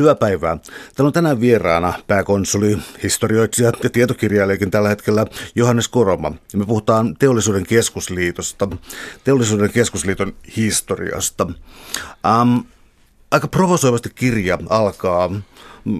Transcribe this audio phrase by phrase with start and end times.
[0.00, 0.56] Hyvää päivää.
[0.96, 6.32] Täällä on tänään vieraana pääkonsuli, historioitsija ja tietokirjailijakin tällä hetkellä Johannes Koroma.
[6.52, 8.68] Ja me puhutaan Teollisuuden keskusliitosta,
[9.24, 11.46] Teollisuuden keskusliiton historiasta.
[12.26, 12.58] Ähm,
[13.30, 15.30] aika provosoivasti kirja alkaa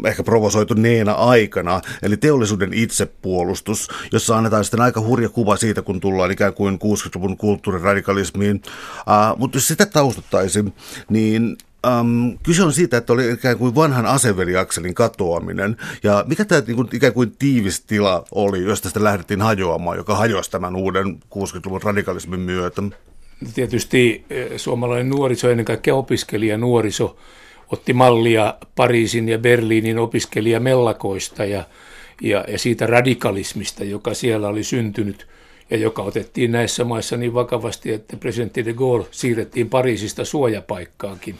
[0.04, 6.30] ehkä provosoituneena aikana, eli teollisuuden itsepuolustus, jossa annetaan sitten aika hurja kuva siitä, kun tullaan
[6.30, 8.56] ikään kuin 60-luvun kulttuuriradikalismiin.
[8.56, 10.74] Uh, mutta jos sitä taustattaisiin,
[11.08, 11.56] niin
[11.86, 15.76] Um, kyse on siitä, että oli ikään kuin vanhan aseveliakselin katoaminen.
[16.02, 20.16] Ja mikä tämä niin kuin, ikään kuin tiivis tila oli, josta sitä lähdettiin hajoamaan, joka
[20.16, 22.82] hajosi tämän uuden 60-luvun radikalismin myötä?
[23.54, 27.16] Tietysti eh, suomalainen nuoriso, ennen kaikkea opiskelija nuoriso,
[27.72, 31.64] otti mallia Pariisin ja Berliinin opiskelijamellakoista ja,
[32.22, 35.26] ja, ja siitä radikalismista, joka siellä oli syntynyt
[35.70, 41.36] ja joka otettiin näissä maissa niin vakavasti, että presidentti de Gaulle siirrettiin Pariisista suojapaikkaankin.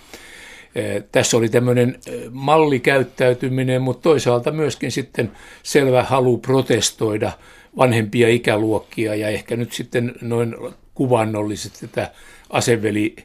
[0.75, 7.33] Eh, tässä oli tämmöinen eh, mallikäyttäytyminen, mutta toisaalta myöskin sitten selvä halu protestoida
[7.77, 10.57] vanhempia ikäluokkia ja ehkä nyt sitten noin
[10.95, 12.13] kuvannollisesti tätä
[12.51, 13.17] aseveli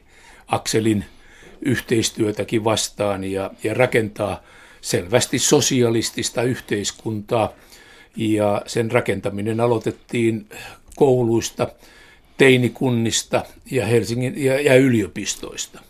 [0.46, 1.04] Akselin
[1.60, 4.42] yhteistyötäkin vastaan ja, ja rakentaa
[4.80, 7.52] selvästi sosialistista yhteiskuntaa.
[8.16, 10.48] Ja sen rakentaminen aloitettiin
[10.96, 11.68] kouluista,
[12.36, 15.85] teinikunnista ja, Helsingin, ja, ja yliopistoista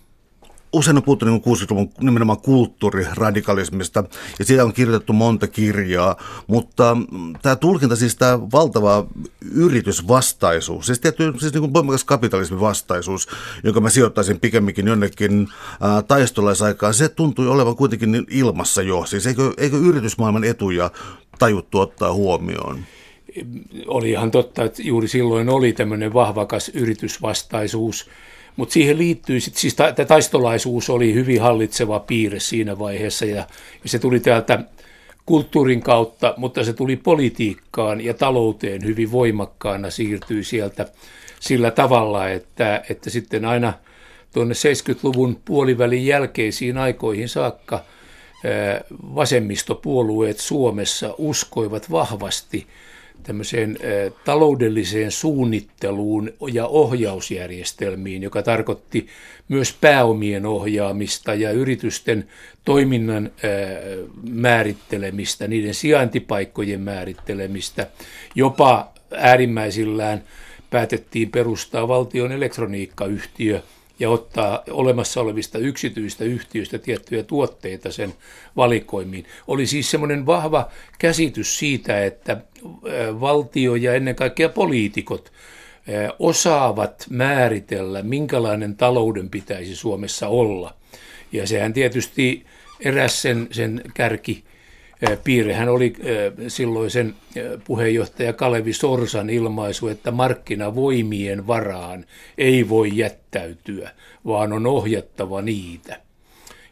[0.77, 4.05] usein on puhuttu niin 60-luvun nimenomaan kulttuuriradikalismista,
[4.39, 9.07] ja siitä on kirjoitettu monta kirjaa, mutta mm, tämä tulkinta, siis tämä valtava
[9.53, 13.29] yritysvastaisuus, siis tietty siis niin voimakas kapitalismin vastaisuus,
[13.65, 15.49] jonka mä sijoittaisin pikemminkin jonnekin
[16.09, 19.07] taistolaisaikaan, se tuntui olevan kuitenkin niin ilmassa jo.
[19.07, 20.91] Siis eikö, eikö yritysmaailman etuja
[21.39, 22.79] tajuttu ottaa huomioon?
[23.87, 28.11] Oli ihan totta, että juuri silloin oli tämmöinen vahvakas yritysvastaisuus,
[28.57, 33.47] mutta siihen liittyy, sit, siis ta, taistolaisuus oli hyvin hallitseva piirre siinä vaiheessa ja,
[33.83, 34.59] ja se tuli täältä
[35.27, 40.87] kulttuurin kautta, mutta se tuli politiikkaan ja talouteen hyvin voimakkaana siirtyi sieltä
[41.41, 43.73] sillä tavalla, että, että sitten aina
[44.33, 47.85] tuonne 70-luvun puolivälin jälkeisiin aikoihin saakka
[49.15, 52.67] vasemmistopuolueet Suomessa uskoivat vahvasti–
[53.27, 53.79] tämmöiseen
[54.25, 59.07] taloudelliseen suunnitteluun ja ohjausjärjestelmiin, joka tarkoitti
[59.49, 62.29] myös pääomien ohjaamista ja yritysten
[62.65, 63.31] toiminnan
[64.31, 67.87] määrittelemistä, niiden sijaintipaikkojen määrittelemistä,
[68.35, 70.23] jopa äärimmäisillään
[70.71, 73.63] päätettiin perustaa valtion elektroniikkayhtiö–
[73.99, 78.15] ja ottaa olemassa olevista yksityistä yhtiöistä tiettyjä tuotteita sen
[78.57, 79.27] valikoimiin.
[79.47, 82.37] Oli siis semmoinen vahva käsitys siitä, että
[83.21, 85.33] valtio ja ennen kaikkea poliitikot
[86.19, 90.75] osaavat määritellä, minkälainen talouden pitäisi Suomessa olla.
[91.33, 92.47] Ja sehän tietysti
[92.81, 94.45] eräs sen, sen kärki
[95.25, 95.93] piirrehän oli
[96.49, 97.15] silloisen
[97.65, 102.05] puheenjohtaja Kalevi Sorsan ilmaisu, että markkinavoimien varaan
[102.39, 103.91] ei voi jättäytyä,
[104.27, 106.01] vaan on ohjattava niitä.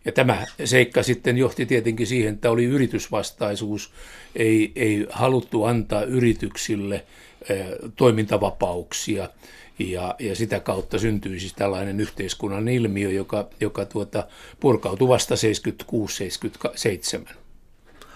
[0.05, 3.93] Ja tämä seikka sitten johti tietenkin siihen, että oli yritysvastaisuus,
[4.37, 7.05] ei, ei haluttu antaa yrityksille
[7.97, 9.29] toimintavapauksia
[9.79, 14.27] ja, ja sitä kautta syntyi siis tällainen yhteiskunnan ilmiö, joka, joka tuota,
[14.61, 15.35] purkautui vasta
[17.31, 17.44] 76-77.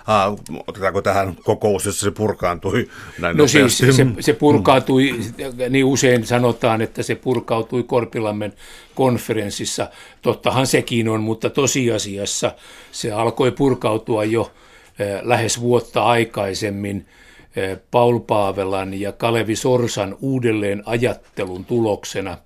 [0.08, 0.36] Aa,
[0.66, 2.88] otetaanko tähän kokous, jossa se purkaantui
[3.19, 3.70] näin No nopeasti?
[3.70, 5.20] siis se, se purkautui,
[5.70, 8.52] niin usein sanotaan, että se purkautui Korpilammen
[8.94, 9.91] konferenssissa.
[10.22, 12.52] Tottahan sekin on, mutta tosiasiassa
[12.92, 14.52] se alkoi purkautua jo
[14.98, 17.06] eh, lähes vuotta aikaisemmin
[17.56, 22.38] eh, Paul Paavelan ja Kalevi Sorsan uudelleen ajattelun tuloksena.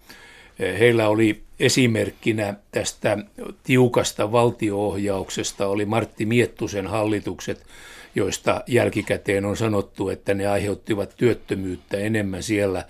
[0.79, 3.19] Heillä oli Esimerkkinä tästä
[3.63, 7.67] tiukasta valtioohjauksesta oli Martti Miettusen hallitukset,
[8.15, 12.85] joista jälkikäteen on sanottu, että ne aiheuttivat työttömyyttä enemmän siellä,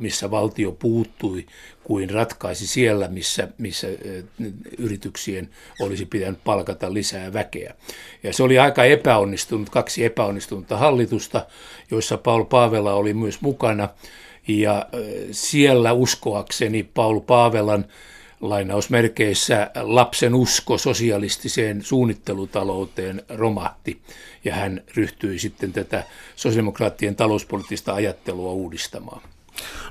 [0.00, 1.46] missä valtio puuttui,
[1.84, 3.86] kuin ratkaisi siellä, missä, missä
[4.78, 5.48] yrityksien
[5.80, 7.74] olisi pitänyt palkata lisää väkeä.
[8.22, 11.46] Ja se oli aika epäonnistunut, kaksi epäonnistunutta hallitusta,
[11.90, 13.88] joissa Paul Paavela oli myös mukana,
[14.48, 14.86] ja
[15.30, 17.84] siellä uskoakseni Paul Paavelan
[18.40, 24.00] lainausmerkeissä lapsen usko sosialistiseen suunnittelutalouteen romahti
[24.44, 26.04] ja hän ryhtyi sitten tätä
[26.36, 29.22] sosiaalidemokraattien talouspoliittista ajattelua uudistamaan.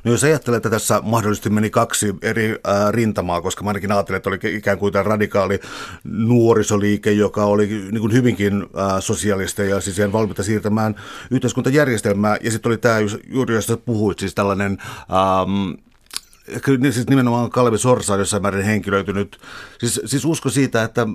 [0.03, 4.17] No jos ajattelee, että tässä mahdollisesti meni kaksi eri ää, rintamaa, koska mä ainakin ajattelin,
[4.17, 5.59] että oli ikään kuin tämä radikaali
[6.03, 10.95] nuorisoliike, joka oli niin kuin hyvinkin ää, sosialisteja ja siis valmiita siirtämään
[11.31, 12.37] yhteiskuntajärjestelmää.
[12.41, 12.97] Ja sitten oli tämä
[13.29, 14.77] juuri, josta puhuit, siis tällainen...
[15.09, 15.77] Ää,
[16.63, 19.39] kyllä siis nimenomaan Kalevi Sorsa on jossain määrin henkilöitynyt.
[19.79, 21.07] Siis, siis usko siitä, että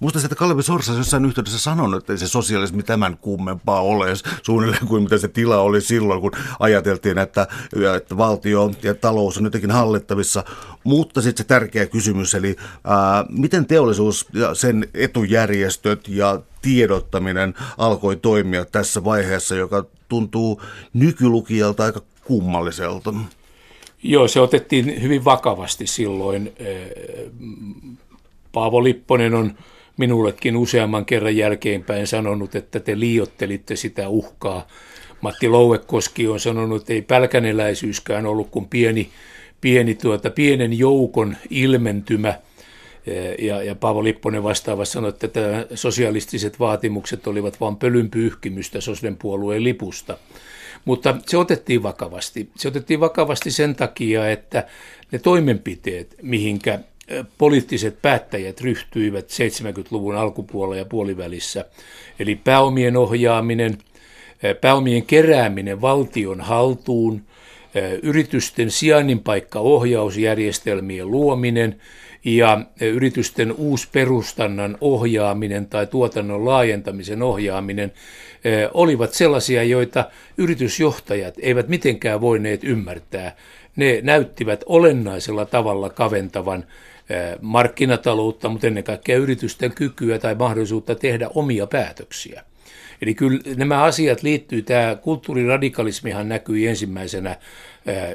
[0.00, 4.06] musta se, että Kalevi Sorsa jossain yhteydessä sanonut, että ei se sosialismi tämän kummempaa ole,
[4.42, 7.46] suunnilleen kuin mitä se tila oli silloin, kun ajateltiin, että,
[7.96, 10.44] että valtio ja talous on jotenkin hallittavissa.
[10.84, 18.16] Mutta sitten se tärkeä kysymys, eli ää, miten teollisuus ja sen etujärjestöt ja tiedottaminen alkoi
[18.16, 20.62] toimia tässä vaiheessa, joka tuntuu
[20.92, 23.14] nykylukijalta aika kummalliselta.
[24.02, 26.52] Joo, se otettiin hyvin vakavasti silloin.
[28.52, 29.54] Paavo Lipponen on
[29.96, 34.66] minullekin useamman kerran jälkeenpäin sanonut, että te liiottelitte sitä uhkaa.
[35.20, 39.10] Matti Louekoski on sanonut, että ei pälkäneläisyyskään ollut kuin pieni,
[39.60, 42.34] pieni tuota, pienen joukon ilmentymä.
[43.38, 49.64] Ja, ja Paavo Lipponen vastaavassa sanoi, että tämä sosialistiset vaatimukset olivat vain pölynpyyhkimystä Sosden puolueen
[49.64, 50.18] lipusta.
[50.84, 52.50] Mutta se otettiin vakavasti.
[52.56, 54.66] Se otettiin vakavasti sen takia, että
[55.12, 56.78] ne toimenpiteet, mihinkä
[57.38, 61.64] poliittiset päättäjät ryhtyivät 70-luvun alkupuolella ja puolivälissä,
[62.18, 63.78] eli pääomien ohjaaminen,
[64.60, 67.22] pääomien kerääminen valtion haltuun,
[68.02, 71.80] yritysten sijainninpaikkaohjausjärjestelmien luominen
[72.24, 77.92] ja yritysten uusperustannan ohjaaminen tai tuotannon laajentamisen ohjaaminen
[78.74, 80.04] olivat sellaisia, joita
[80.38, 83.36] yritysjohtajat eivät mitenkään voineet ymmärtää.
[83.76, 86.64] Ne näyttivät olennaisella tavalla kaventavan
[87.40, 92.44] markkinataloutta, mutta ennen kaikkea yritysten kykyä tai mahdollisuutta tehdä omia päätöksiä.
[93.02, 97.36] Eli kyllä nämä asiat liittyy, tämä kulttuuriradikalismihan näkyi ensimmäisenä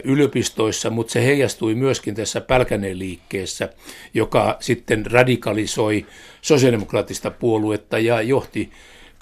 [0.04, 3.69] yliopistoissa, mutta se heijastui myöskin tässä Pälkäneen liikkeessä,
[4.13, 6.06] joka sitten radikalisoi
[6.42, 8.72] sosiaalidemokraattista puoluetta ja johti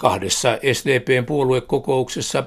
[0.04, 2.44] kahdessa SDPn puoluekokouksessa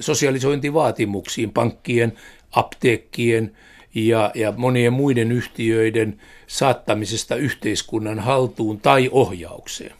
[0.00, 2.12] sosialisointivaatimuksiin pankkien,
[2.50, 3.56] apteekkien
[3.94, 9.99] ja, ja monien muiden yhtiöiden saattamisesta yhteiskunnan haltuun tai ohjaukseen.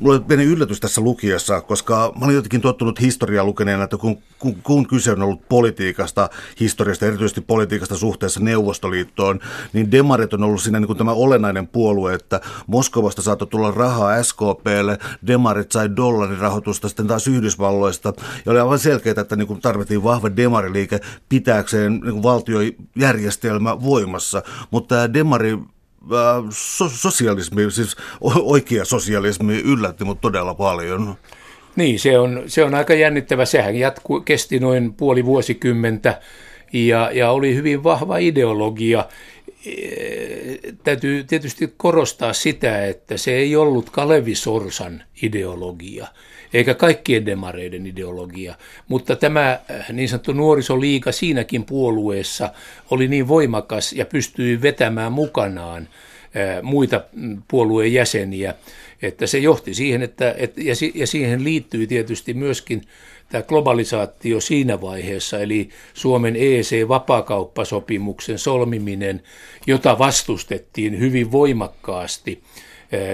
[0.00, 4.18] Mulla oli pieni yllätys tässä lukiessa, koska mä olin jotenkin tottunut historiaa lukeneena, että kun,
[4.38, 6.30] kun, kun kyse on ollut politiikasta,
[6.60, 9.40] historiasta, erityisesti politiikasta suhteessa Neuvostoliittoon,
[9.72, 14.22] niin demarit on ollut siinä niin kuin tämä olennainen puolue, että Moskovasta saattoi tulla rahaa
[14.22, 18.12] SKPlle, demarit sai dollarirahoitusta sitten taas Yhdysvalloista,
[18.46, 24.42] ja oli aivan selkeää, että niin kuin tarvittiin vahva demariliike pitääkseen niin kuin valtiojärjestelmä voimassa,
[24.70, 25.58] mutta tämä demari
[26.50, 27.96] so, sosialismi, siis
[28.42, 31.16] oikea sosialismi yllätti mut todella paljon.
[31.76, 33.44] Niin, se on, se on aika jännittävä.
[33.44, 36.20] Sehän jatku, kesti noin puoli vuosikymmentä
[36.72, 39.08] ja, ja oli hyvin vahva ideologia.
[39.66, 39.72] E,
[40.84, 46.06] täytyy tietysti korostaa sitä, että se ei ollut Kalevi Sorsan ideologia–
[46.54, 48.54] eikä kaikkien demareiden ideologia.
[48.88, 52.52] Mutta tämä äh, niin sanottu nuorisoliika siinäkin puolueessa
[52.90, 58.54] oli niin voimakas ja pystyi vetämään mukanaan äh, muita mm, puolueen jäseniä,
[59.02, 60.60] että se johti siihen, että, että
[60.94, 62.82] ja siihen liittyy tietysti myöskin
[63.30, 69.22] tämä globalisaatio siinä vaiheessa, eli Suomen EEC-vapaakauppasopimuksen solmiminen,
[69.66, 72.42] jota vastustettiin hyvin voimakkaasti,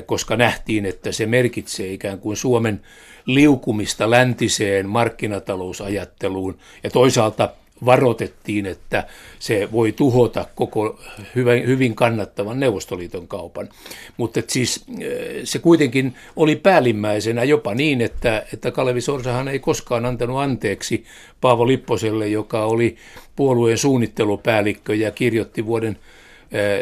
[0.06, 2.81] koska nähtiin, että se merkitsee ikään kuin Suomen
[3.26, 7.50] liukumista läntiseen markkinatalousajatteluun ja toisaalta
[7.84, 9.06] varoitettiin, että
[9.38, 11.00] se voi tuhota koko
[11.34, 13.69] hyvin, hyvin kannattavan Neuvostoliiton kaupan.
[14.17, 20.06] Mutta siis eh, se kuitenkin oli päällimmäisenä jopa niin, että, että Kalevi Sorsahan ei koskaan
[20.06, 21.05] antanut anteeksi
[21.41, 22.96] Paavo Lipposelle, joka oli
[23.36, 25.98] puolueen suunnittelupäällikkö ja kirjoitti vuoden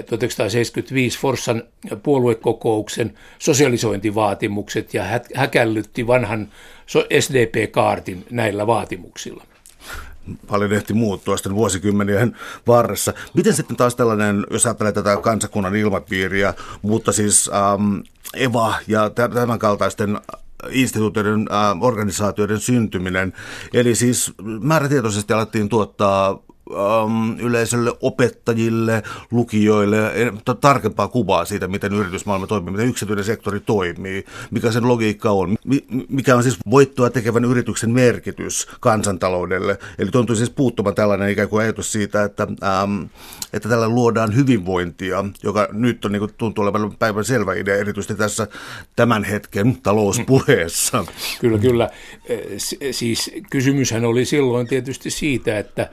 [0.07, 1.63] 1975 Forssan
[2.03, 5.05] puoluekokouksen sosialisointivaatimukset ja
[5.35, 6.49] häkällytti vanhan
[7.21, 9.45] SDP-kaartin näillä vaatimuksilla
[10.47, 13.15] paljon ehti muuttua sitten vuosikymmenien varressa.
[13.35, 17.99] Miten sitten taas tällainen, jos ajattelee tätä kansakunnan ilmapiiriä, mutta siis ähm,
[18.35, 20.19] EVA ja tämän kaltaisten
[20.71, 23.33] instituutioiden, äh, organisaatioiden syntyminen.
[23.73, 26.39] Eli siis määrätietoisesti alettiin tuottaa
[26.71, 30.13] um, yleisölle, opettajille, lukijoille
[30.61, 35.57] tarkempaa kuvaa siitä, miten yritysmaailma toimii, miten yksityinen sektori toimii, mikä sen logiikka on,
[36.09, 39.79] mikä on siis voittoa tekevän yrityksen merkitys kansantaloudelle.
[39.99, 42.47] Eli tuntuu siis puuttumaan tällainen ikään kuin ajatus siitä, että,
[42.85, 43.09] um,
[43.53, 48.15] että tällä luodaan hyvinvointia, joka nyt on, niin kuin, tuntuu olevan päivän selvä idea, erityisesti
[48.15, 48.49] tässä
[48.97, 51.05] tämän hetken talouspuheessa.
[51.41, 51.91] Kyllä, kyllä.
[52.91, 55.91] Siis kysymyshän oli silloin tietysti siitä, että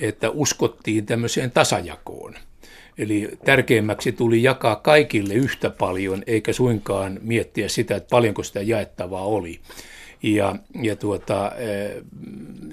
[0.00, 2.34] että uskottiin tämmöiseen tasajakoon.
[2.98, 9.24] Eli tärkeimmäksi tuli jakaa kaikille yhtä paljon, eikä suinkaan miettiä sitä, että paljonko sitä jaettavaa
[9.24, 9.60] oli.
[10.22, 12.02] Ja, ja tuota, eh,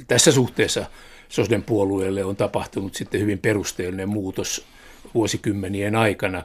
[0.08, 0.86] tässä suhteessa
[1.30, 4.66] Sosden puolueelle on tapahtunut sitten hyvin perusteellinen muutos
[5.14, 6.44] vuosikymmenien aikana.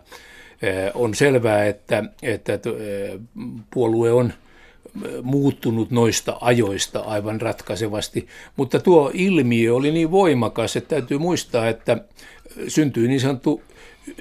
[0.95, 2.53] On selvää, että, että
[3.75, 4.33] puolue on
[5.23, 11.99] muuttunut noista ajoista aivan ratkaisevasti, mutta tuo ilmiö oli niin voimakas, että täytyy muistaa, että
[12.69, 13.63] syntyi niin sanottu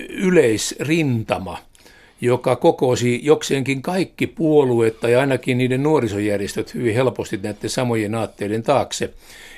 [0.10, 1.58] yleisrintama,
[2.22, 9.14] joka kokosi jokseenkin kaikki puolueet tai ainakin niiden nuorisojärjestöt hyvin helposti näiden samojen aatteiden taakse.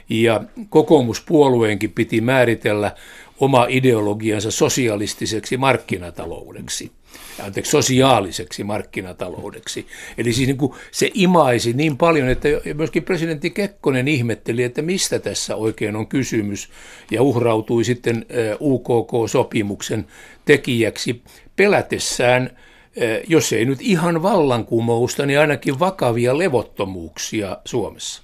[0.10, 2.91] Ja kokoomuspuolueenkin piti määritellä
[3.39, 6.91] oma ideologiansa sosialistiseksi markkinataloudeksi
[7.40, 9.88] anteeksi, sosiaaliseksi markkinataloudeksi.
[10.18, 15.20] Eli siis niin kuin se imaisi niin paljon, että myöskin presidentti Kekkonen ihmetteli, että mistä
[15.20, 16.70] tässä oikein on kysymys,
[17.12, 18.25] ja uhrautui sitten
[18.60, 20.06] UKK-sopimuksen
[20.46, 21.22] tekijäksi
[21.56, 22.58] pelätessään,
[23.28, 28.24] jos ei nyt ihan vallankumousta, niin ainakin vakavia levottomuuksia Suomessa.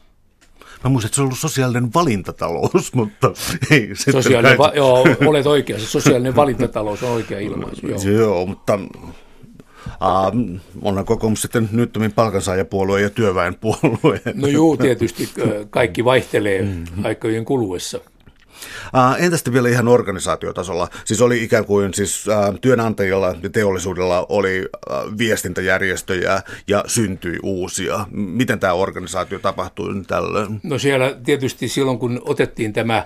[0.84, 3.32] Mä muistan, että se on ollut sosiaalinen valintatalous, mutta
[3.72, 3.90] ei.
[4.12, 5.90] Sosiaalinen va- joo, olet oikeassa.
[5.90, 7.88] Sosiaalinen valintatalous on oikea ilmaisu.
[7.88, 8.80] Joo, joo mutta
[9.90, 14.22] Uh, onhan kokoomus sitten nyttömin palkansaajapuolue ja työväenpuolue.
[14.34, 15.30] No juu, tietysti
[15.70, 17.06] kaikki vaihtelee mm-hmm.
[17.06, 18.00] aikojen kuluessa.
[19.18, 20.88] Entä sitten vielä ihan organisaatiotasolla?
[21.06, 22.26] Siis oli ikään kuin siis,
[22.62, 24.66] työnantajilla ja teollisuudella oli
[25.18, 28.06] viestintäjärjestöjä ja syntyi uusia.
[28.12, 30.60] Miten tämä organisaatio tapahtui tällöin?
[30.64, 33.06] No siellä tietysti silloin, kun otettiin tämä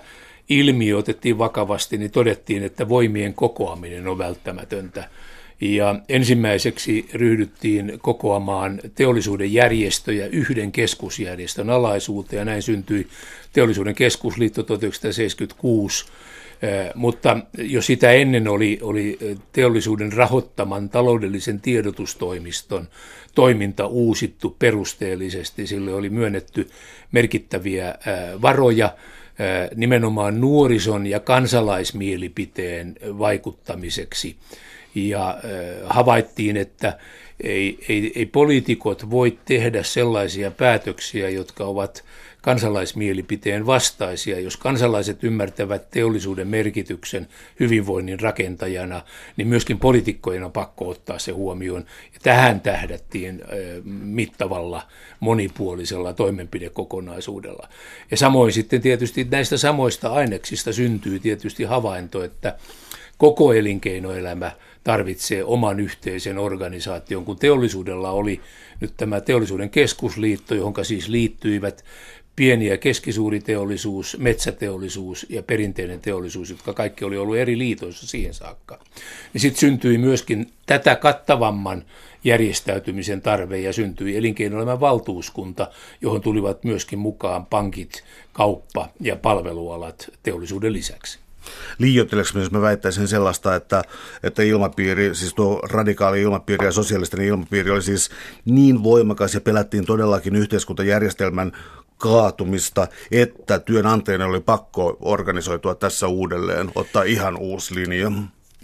[0.50, 5.10] ilmiö otettiin vakavasti, niin todettiin, että voimien kokoaminen on välttämätöntä.
[5.63, 13.08] Ja ensimmäiseksi ryhdyttiin kokoamaan teollisuuden järjestöjä yhden keskusjärjestön alaisuuteen ja näin syntyi
[13.53, 16.05] teollisuuden keskusliitto 1976.
[16.96, 19.17] Mutta jo sitä ennen oli, oli
[19.51, 22.88] teollisuuden rahoittaman taloudellisen tiedotustoimiston
[23.36, 25.67] toiminta uusittu perusteellisesti.
[25.67, 26.70] Sille oli myönnetty
[27.12, 27.96] merkittäviä
[28.41, 28.96] varoja
[29.75, 34.36] nimenomaan nuorison ja kansalaismielipiteen vaikuttamiseksi
[34.95, 35.38] ja
[35.85, 36.97] havaittiin, että
[37.43, 42.03] ei, ei, ei poliitikot voi tehdä sellaisia päätöksiä, jotka ovat
[42.41, 44.39] kansalaismielipiteen vastaisia.
[44.39, 47.27] Jos kansalaiset ymmärtävät teollisuuden merkityksen
[47.59, 49.01] hyvinvoinnin rakentajana,
[49.38, 51.85] niin myöskin poliitikkojen on pakko ottaa se huomioon.
[52.13, 53.41] Ja tähän tähdättiin
[54.03, 54.88] mittavalla
[55.19, 57.69] monipuolisella toimenpidekokonaisuudella.
[58.12, 62.57] Ja samoin sitten tietysti näistä samoista aineksista syntyy tietysti havainto, että
[63.17, 64.51] koko elinkeinoelämä–
[64.83, 68.41] tarvitsee oman yhteisen organisaation, kun teollisuudella oli
[68.79, 71.83] nyt tämä teollisuuden keskusliitto, johon siis liittyivät
[72.35, 78.33] pieni- ja keskisuuri teollisuus, metsäteollisuus ja perinteinen teollisuus, jotka kaikki oli ollut eri liitoissa siihen
[78.33, 78.79] saakka.
[79.33, 81.83] Niin sitten syntyi myöskin tätä kattavamman
[82.23, 85.67] järjestäytymisen tarve ja syntyi elinkeinoelämän valtuuskunta,
[86.01, 91.22] johon tulivat myöskin mukaan pankit, kauppa ja palvelualat teollisuuden lisäksi
[91.77, 93.83] liioitteleeko jos mä väittäisin sellaista, että,
[94.23, 98.09] että ilmapiiri, siis tuo radikaali ilmapiiri ja sosiaalisten ilmapiiri oli siis
[98.45, 101.51] niin voimakas ja pelättiin todellakin yhteiskuntajärjestelmän
[101.97, 108.12] kaatumista, että työnantajana oli pakko organisoitua tässä uudelleen, ottaa ihan uusi linja.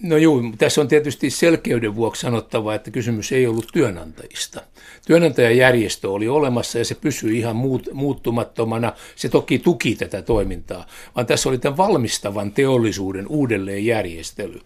[0.01, 4.62] No juu, tässä on tietysti selkeyden vuoksi sanottava, että kysymys ei ollut työnantajista.
[5.08, 8.94] Työnantajajärjestö oli olemassa ja se pysyi ihan muut, muuttumattomana.
[9.15, 14.60] Se toki tuki tätä toimintaa, vaan tässä oli tämän valmistavan teollisuuden uudelleenjärjestely,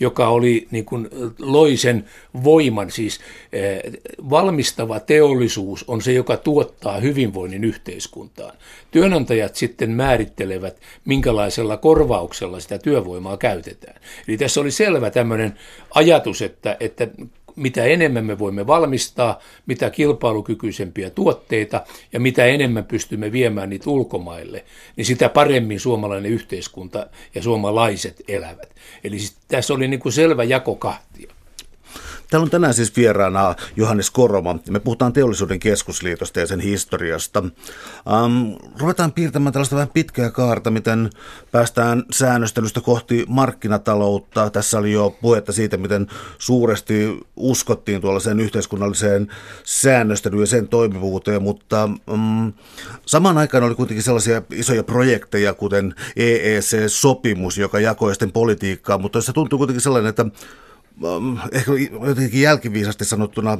[0.00, 2.04] joka oli niin kuin loisen
[2.44, 2.90] voiman.
[2.90, 3.20] Siis
[4.30, 8.52] valmistava teollisuus on se, joka tuottaa hyvinvoinnin yhteiskuntaan.
[8.90, 14.00] Työnantajat sitten määrittelevät, minkälaisella korvauksella sitä työvoimaa käytetään.
[14.28, 15.58] Eli tässä oli selvä tämmöinen
[15.94, 17.08] ajatus, että, että
[17.56, 24.64] mitä enemmän me voimme valmistaa, mitä kilpailukykyisempiä tuotteita ja mitä enemmän pystymme viemään niitä ulkomaille,
[24.96, 28.74] niin sitä paremmin suomalainen yhteiskunta ja suomalaiset elävät.
[29.04, 31.32] Eli siis tässä oli niin kuin selvä jako kahtia.
[32.30, 34.58] Täällä on tänään siis vieraana Johannes Koroma.
[34.70, 37.40] Me puhutaan teollisuuden keskusliitosta ja sen historiasta.
[37.40, 41.10] Um, ruvetaan piirtämään tällaista vähän pitkää kaarta, miten
[41.52, 44.50] päästään säännöstelystä kohti markkinataloutta.
[44.50, 46.06] Tässä oli jo puhetta siitä, miten
[46.38, 49.28] suuresti uskottiin tuollaiseen yhteiskunnalliseen
[49.64, 52.52] säännöstelyyn ja sen toimivuuteen, mutta um,
[53.06, 59.32] samaan aikaan oli kuitenkin sellaisia isoja projekteja, kuten EEC-sopimus, joka jakoi sitten politiikkaa, mutta se
[59.32, 60.30] tuntuu kuitenkin sellainen, että Ähm,
[61.52, 61.72] ehkä
[62.06, 63.58] jotenkin jälkiviisasti sanottuna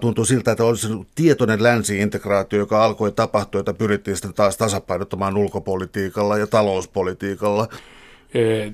[0.00, 6.38] tuntuu siltä, että olisi tietoinen länsi-integraatio, joka alkoi tapahtua, jota pyrittiin sitten taas tasapainottamaan ulkopolitiikalla
[6.38, 7.68] ja talouspolitiikalla.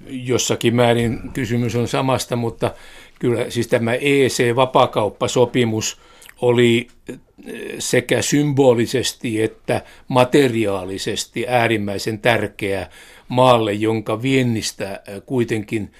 [0.06, 2.74] Jossakin määrin kysymys on samasta, mutta
[3.18, 5.98] kyllä siis tämä EC-vapakauppasopimus
[6.40, 6.88] oli
[7.78, 12.88] sekä symbolisesti että materiaalisesti äärimmäisen tärkeä
[13.28, 15.92] maalle, jonka viennistä kuitenkin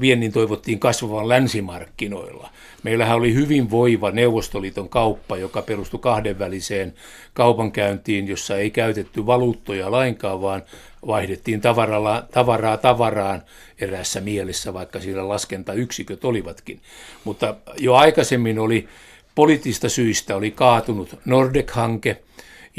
[0.00, 2.50] viennin toivottiin kasvavan länsimarkkinoilla.
[2.82, 6.94] Meillähän oli hyvin voiva Neuvostoliiton kauppa, joka perustui kahdenväliseen
[7.34, 10.62] kaupankäyntiin, jossa ei käytetty valuuttoja lainkaan, vaan
[11.06, 13.42] vaihdettiin tavaralla, tavaraa tavaraan
[13.80, 16.80] erässä mielessä, vaikka siellä laskentayksiköt olivatkin.
[17.24, 18.88] Mutta jo aikaisemmin oli
[19.34, 22.16] poliittista syistä oli kaatunut Nordek-hanke–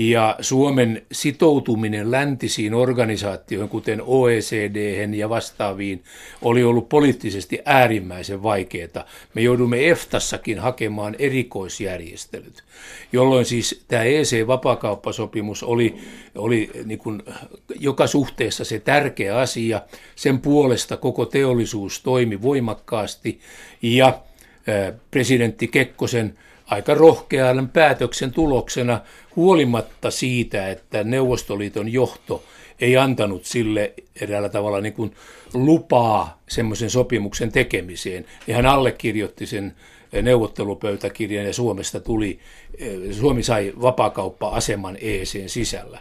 [0.10, 6.03] ja Suomen sitoutuminen läntisiin organisaatioihin, kuten OECD ja vastaaviin,
[6.41, 9.05] oli ollut poliittisesti äärimmäisen vaikeaa.
[9.34, 12.63] Me joudumme EFTassakin hakemaan erikoisjärjestelyt,
[13.13, 15.96] jolloin siis tämä EC-vapakauppasopimus oli,
[16.36, 17.24] oli niin kuin
[17.79, 19.81] joka suhteessa se tärkeä asia.
[20.15, 23.39] Sen puolesta koko teollisuus toimi voimakkaasti
[23.81, 24.22] ja
[25.12, 26.38] presidentti Kekkosen
[26.72, 29.01] aika rohkean päätöksen tuloksena
[29.36, 32.44] huolimatta siitä, että Neuvostoliiton johto
[32.82, 35.16] ei antanut sille eräällä tavalla niin kuin
[35.54, 38.25] lupaa semmoisen sopimuksen tekemiseen.
[38.48, 39.74] Ja hän allekirjoitti sen
[40.22, 42.40] neuvottelupöytäkirjan ja Suomesta tuli,
[43.12, 46.00] Suomi sai vapaakauppa-aseman EECn sisällä.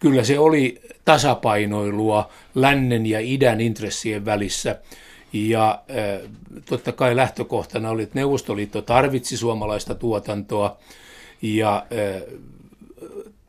[0.00, 4.80] Kyllä se oli tasapainoilua lännen ja idän intressien välissä
[5.32, 5.82] ja
[6.64, 10.76] totta kai lähtökohtana oli, että Neuvostoliitto tarvitsi suomalaista tuotantoa
[11.42, 11.86] ja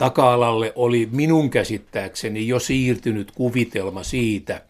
[0.01, 4.62] taka-alalle oli minun käsittääkseni jo siirtynyt kuvitelma siitä,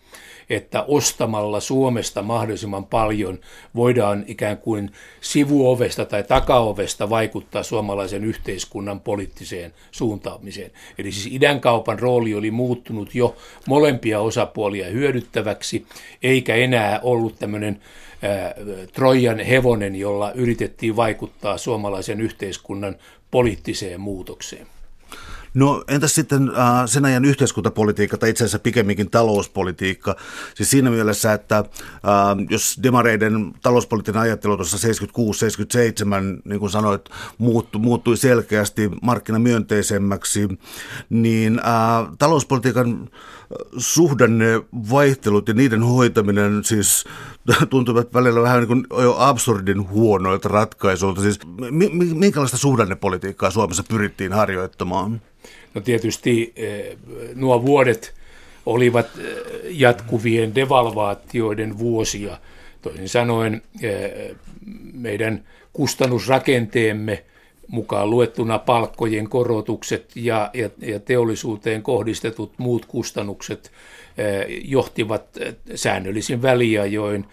[0.50, 3.40] että ostamalla Suomesta mahdollisimman paljon
[3.76, 10.72] voidaan ikään kuin sivuovesta tai takaovesta vaikuttaa suomalaisen yhteiskunnan poliittiseen suuntaamiseen.
[10.98, 13.36] Eli siis idänkaupan rooli oli muuttunut jo
[13.68, 15.86] molempia osapuolia hyödyttäväksi,
[16.24, 17.82] eikä enää ollut tämmöinen
[18.94, 22.96] Trojan hevonen, jolla yritettiin vaikuttaa suomalaisen yhteiskunnan
[23.32, 24.68] poliittiseen muutokseen.
[25.54, 30.16] No entäs sitten äh, sen ajan yhteiskuntapolitiikka tai itse asiassa pikemminkin talouspolitiikka?
[30.56, 31.66] Siis siinä mielessä, että äh,
[32.50, 40.48] jos demareiden talouspoliittinen ajattelu tuossa 76-77, niin kuin sanoit, muuttu, muuttui selkeästi markkinamyönteisemmäksi,
[41.10, 43.10] niin äh, talouspolitiikan
[43.78, 47.06] suhdannevaihtelut ja niiden hoitaminen siis
[47.70, 51.22] tuntuvat välillä vähän niin kuin jo absurdin huonoilta ratkaisuilta.
[51.22, 51.40] Siis
[52.14, 55.22] minkälaista suhdannepolitiikkaa Suomessa pyrittiin harjoittamaan?
[55.74, 56.98] No tietysti eh,
[57.36, 58.14] nuo vuodet
[58.66, 59.36] olivat eh,
[59.70, 62.38] jatkuvien devalvaatioiden vuosia.
[62.82, 64.36] Toisin sanoen eh,
[64.94, 67.24] meidän kustannusrakenteemme
[67.72, 73.72] mukaan luettuna palkkojen korotukset ja, ja, ja teollisuuteen kohdistetut muut kustannukset
[74.64, 75.38] johtivat
[75.76, 77.26] säännöllisin väliajoin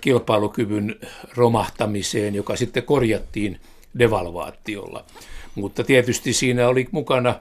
[0.00, 0.96] kilpailukyvyn
[1.36, 3.60] romahtamiseen, joka sitten korjattiin
[3.98, 5.04] devalvaatiolla.
[5.54, 7.34] Mutta tietysti siinä oli mukana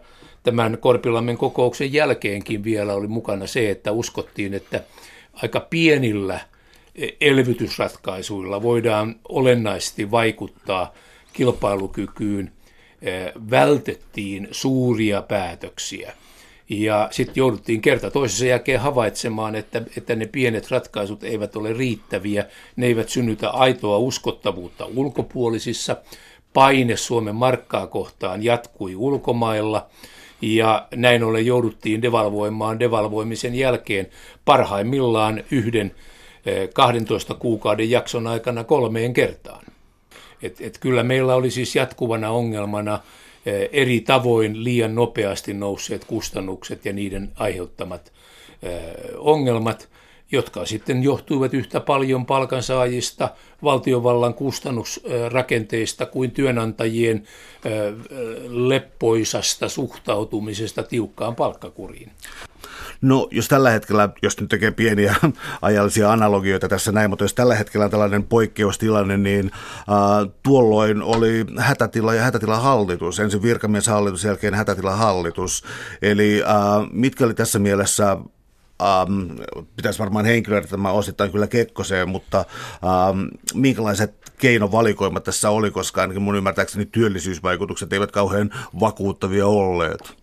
[0.44, 4.84] tämän Korpilammen kokouksen jälkeenkin vielä oli mukana se, että uskottiin, että
[5.34, 6.40] aika pienillä
[7.22, 10.94] elvytysratkaisuilla voidaan olennaisesti vaikuttaa
[11.34, 12.52] kilpailukykyyn,
[13.52, 16.14] vältettiin suuria päätöksiä.
[16.70, 22.46] Ja sitten jouduttiin kerta toisessa jälkeen havaitsemaan, että, että ne pienet ratkaisut eivät ole riittäviä,
[22.76, 25.96] ne eivät synnytä aitoa uskottavuutta ulkopuolisissa.
[26.54, 29.88] Paine Suomen markkaa kohtaan jatkui ulkomailla
[30.42, 34.08] ja näin ollen jouduttiin devalvoimaan devalvoimisen jälkeen
[34.46, 35.92] parhaimmillaan yhden
[36.74, 39.66] 12 eh, kuukauden jakson aikana kolmeen kertaan.
[40.44, 43.00] Et, et kyllä meillä oli siis jatkuvana ongelmana
[43.46, 48.14] eh, eri tavoin liian nopeasti nousseet kustannukset ja niiden aiheuttamat
[48.64, 48.82] eh,
[49.18, 49.88] ongelmat–
[50.32, 53.30] jotka sitten johtuivat yhtä paljon palkansaajista,
[53.64, 57.24] valtiovallan kustannusrakenteista kuin työnantajien
[58.48, 62.12] leppoisasta suhtautumisesta tiukkaan palkkakuriin.
[63.02, 65.16] No jos tällä hetkellä, jos nyt tekee pieniä
[65.62, 71.46] ajallisia analogioita tässä näin, mutta jos tällä hetkellä on tällainen poikkeustilanne, niin äh, tuolloin oli
[71.58, 75.64] hätätila ja hätätilahallitus, ensin virkamieshallitus, jälkeen hätätilahallitus.
[76.02, 78.18] Eli äh, mitkä oli tässä mielessä
[78.82, 79.30] ähm,
[79.76, 86.22] pitäisi varmaan henkilöidä tämä osittain kyllä Kekkoseen, mutta ähm, minkälaiset keinovalikoimat tässä oli, koska ainakin
[86.22, 90.21] mun ymmärtääkseni työllisyysvaikutukset eivät kauhean vakuuttavia olleet.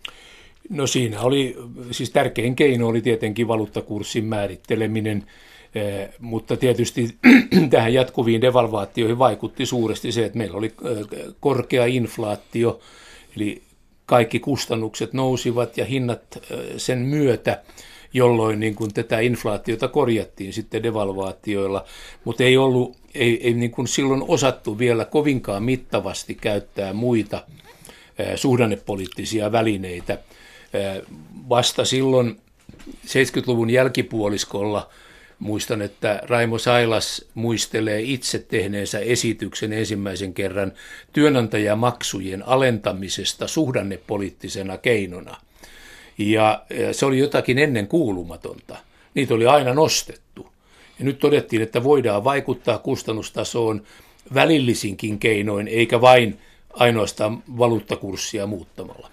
[0.69, 1.57] No siinä oli,
[1.91, 5.25] siis tärkein keino oli tietenkin valuuttakurssin määritteleminen,
[5.75, 7.17] eh, mutta tietysti
[7.69, 11.07] tähän jatkuviin devalvaatioihin vaikutti suuresti se, että meillä oli eh,
[11.39, 12.79] korkea inflaatio,
[13.37, 13.61] eli
[14.05, 17.63] kaikki kustannukset nousivat ja hinnat eh, sen myötä
[18.13, 21.85] jolloin niin kuin tätä inflaatiota korjattiin sitten devalvaatioilla,
[22.23, 27.43] mutta ei ollut, ei, ei niin kuin silloin osattu vielä kovinkaan mittavasti käyttää muita
[28.35, 30.17] suhdannepoliittisia välineitä.
[31.49, 32.41] Vasta silloin
[33.05, 34.89] 70-luvun jälkipuoliskolla
[35.39, 40.71] Muistan, että Raimo Sailas muistelee itse tehneensä esityksen ensimmäisen kerran
[41.13, 45.37] työnantajamaksujen alentamisesta suhdannepoliittisena keinona.
[46.17, 48.77] Ja se oli jotakin ennen kuulumatonta.
[49.13, 50.49] Niitä oli aina nostettu.
[50.99, 53.83] Ja nyt todettiin, että voidaan vaikuttaa kustannustasoon
[54.33, 56.39] välillisinkin keinoin, eikä vain
[56.73, 59.09] ainoastaan valuuttakurssia muuttamalla.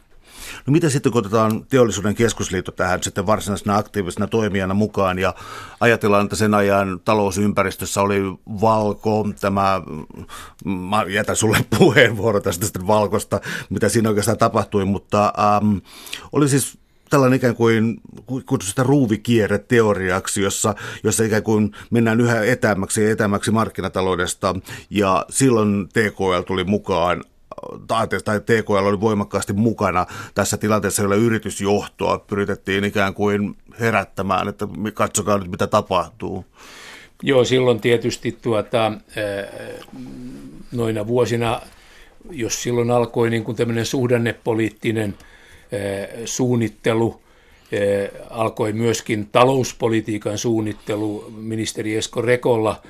[0.66, 5.34] No mitä sitten, kun otetaan teollisuuden keskusliitto tähän sitten varsinaisena aktiivisena toimijana mukaan ja
[5.80, 8.20] ajatellaan, että sen ajan talousympäristössä oli
[8.60, 9.82] valko, tämä,
[10.64, 15.76] mä jätän sulle puheenvuoro tästä sitten valkosta, mitä siinä oikeastaan tapahtui, mutta ähm,
[16.32, 16.78] oli siis
[17.10, 18.00] tällainen ikään kuin
[18.62, 20.74] sitä ruuvikierreteoriaksi, jossa,
[21.04, 24.54] jossa ikään kuin mennään yhä etämäksi ja etämäksi markkinataloudesta.
[24.90, 27.24] Ja silloin TKL tuli mukaan
[28.24, 35.38] tai TKL oli voimakkaasti mukana tässä tilanteessa, jolla yritysjohtoa pyritettiin ikään kuin herättämään, että katsokaa
[35.38, 36.44] nyt mitä tapahtuu.
[37.22, 38.92] Joo, silloin tietysti tuota,
[40.72, 41.60] noina vuosina,
[42.30, 45.14] jos silloin alkoi niin kuin tämmöinen suhdannepoliittinen
[46.24, 47.20] suunnittelu,
[48.30, 51.32] alkoi myöskin talouspolitiikan suunnittelu.
[51.36, 52.82] Ministeri Esko Rekolla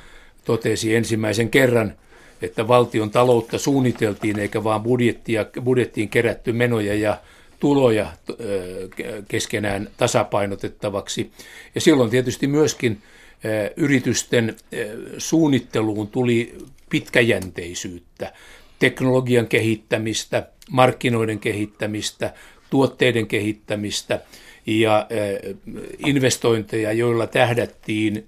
[0.44, 1.94] totesi ensimmäisen kerran–
[2.42, 7.20] että valtion taloutta suunniteltiin eikä vaan budjettia, budjettiin kerätty menoja ja
[7.61, 8.12] tuloja
[9.29, 11.31] keskenään tasapainotettavaksi.
[11.75, 13.03] Ja silloin tietysti myöskin
[13.77, 14.57] yritysten
[15.18, 16.59] suunnitteluun tuli
[16.90, 18.33] pitkäjänteisyyttä,
[18.79, 22.35] teknologian kehittämistä, markkinoiden kehittämistä,
[22.70, 24.20] tuotteiden kehittämistä
[24.66, 25.07] ja
[26.07, 28.24] investointeja, joilla tähdättiin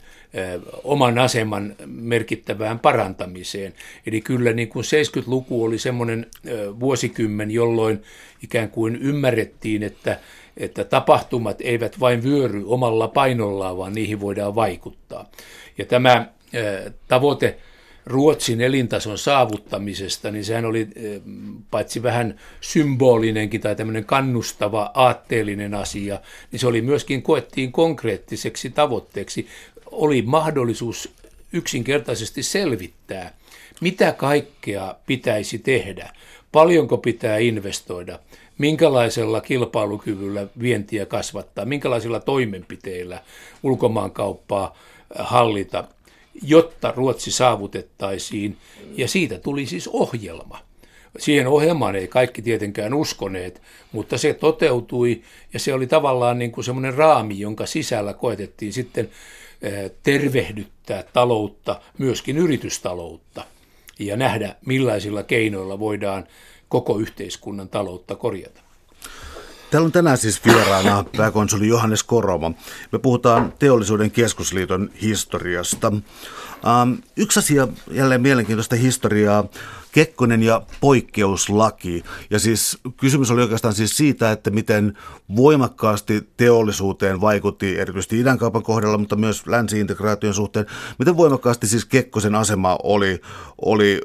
[0.84, 3.74] oman aseman merkittävään parantamiseen.
[4.06, 6.26] Eli kyllä niin kuin 70-luku oli semmoinen
[6.80, 8.02] vuosikymmen, jolloin
[8.42, 10.20] ikään kuin ymmärrettiin, että,
[10.56, 15.30] että tapahtumat eivät vain vyöry omalla painollaan, vaan niihin voidaan vaikuttaa.
[15.78, 16.26] Ja tämä
[17.08, 17.58] tavoite
[18.08, 20.88] Ruotsin elintason saavuttamisesta, niin sehän oli
[21.70, 26.20] paitsi vähän symbolinenkin tai tämmöinen kannustava, aatteellinen asia,
[26.52, 29.46] niin se oli myöskin koettiin konkreettiseksi tavoitteeksi.
[29.86, 31.14] Oli mahdollisuus
[31.52, 33.32] yksinkertaisesti selvittää,
[33.80, 36.12] mitä kaikkea pitäisi tehdä,
[36.52, 38.18] paljonko pitää investoida,
[38.58, 43.22] minkälaisella kilpailukyvyllä vientiä kasvattaa, minkälaisilla toimenpiteillä
[43.62, 44.78] ulkomaankauppaa
[45.18, 45.84] hallita,
[46.42, 48.56] jotta Ruotsi saavutettaisiin.
[48.96, 50.58] Ja siitä tuli siis ohjelma.
[51.18, 55.22] Siihen ohjelmaan ei kaikki tietenkään uskoneet, mutta se toteutui
[55.52, 59.10] ja se oli tavallaan niin kuin semmoinen raami, jonka sisällä koetettiin sitten
[59.62, 63.44] Eh, tervehdyttää taloutta, myöskin yritystaloutta,
[63.98, 66.26] ja nähdä millaisilla keinoilla voidaan
[66.68, 68.60] koko yhteiskunnan taloutta korjata.
[69.70, 72.52] Täällä on tänään siis vieraana pääkonsuli Johannes Koroma.
[72.92, 75.92] Me puhutaan Teollisuuden keskusliiton historiasta.
[76.66, 79.44] Ähm, yksi asia, jälleen mielenkiintoista historiaa,
[79.92, 82.04] Kekkonen ja poikkeuslaki.
[82.30, 84.98] Ja siis kysymys oli oikeastaan siis siitä, että miten
[85.36, 90.66] voimakkaasti teollisuuteen vaikutti erityisesti idänkaupan kohdalla, mutta myös länsiintegraation suhteen.
[90.98, 93.20] Miten voimakkaasti siis Kekkosen asema oli,
[93.62, 94.00] oli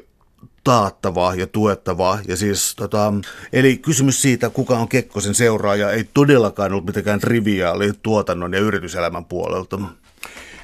[0.64, 2.18] taattavaa ja tuettavaa.
[2.28, 3.12] Ja siis, tota,
[3.52, 9.24] eli kysymys siitä, kuka on Kekkosen seuraaja, ei todellakaan ollut mitenkään triviaali tuotannon ja yrityselämän
[9.24, 9.78] puolelta.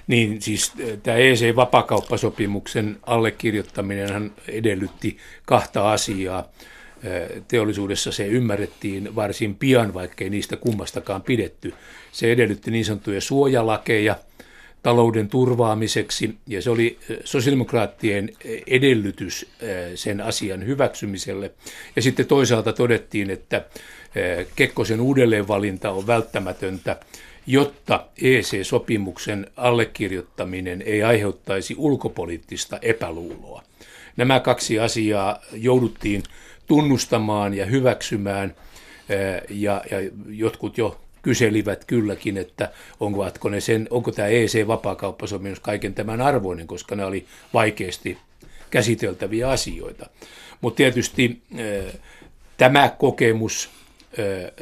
[0.07, 6.49] Niin siis tämä EC-vapakauppasopimuksen allekirjoittaminen edellytti kahta asiaa.
[7.49, 11.75] Teollisuudessa se ymmärrettiin varsin pian, vaikkei niistä kummastakaan pidetty.
[12.13, 14.17] Se edellytti niin sanottuja suojalakeja
[14.83, 18.33] talouden turvaamiseksi, ja se oli sosiaalidemokraattien
[18.67, 19.47] edellytys
[19.95, 21.51] sen asian hyväksymiselle.
[21.97, 23.65] Ja sitten toisaalta todettiin, että
[24.57, 26.97] Kekkosen uudelleenvalinta on välttämätöntä
[27.47, 33.63] jotta EC-sopimuksen allekirjoittaminen ei aiheuttaisi ulkopoliittista epäluuloa.
[34.17, 36.23] Nämä kaksi asiaa jouduttiin
[36.67, 38.55] tunnustamaan ja hyväksymään,
[39.49, 46.21] ja, ja jotkut jo kyselivät kylläkin, että onko, ne sen, onko tämä EC-vapaakauppasopimus kaiken tämän
[46.21, 48.19] arvoinen, koska ne oli vaikeasti
[48.71, 50.11] käsiteltäviä asioita.
[50.61, 51.95] Mutta tietysti eh,
[52.57, 53.71] tämä kokemus
[54.19, 54.53] eh,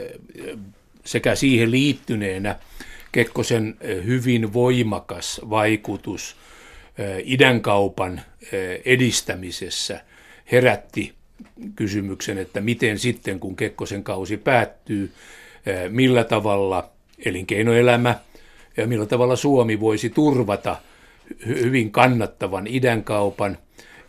[1.05, 2.57] sekä siihen liittyneenä
[3.13, 6.37] Kekkosen eh, hyvin voimakas vaikutus
[7.25, 8.21] idänkaupan
[8.85, 10.01] edistämisessä
[10.53, 11.15] herätti
[11.77, 15.13] kysymyksen, että miten sitten kun Kekkosen kausi päättyy,
[15.89, 16.91] millä tavalla
[17.25, 18.15] elinkeinoelämä
[18.77, 20.77] ja millä tavalla Suomi voisi turvata
[21.47, 23.59] hyvin kannattavan idänkaupan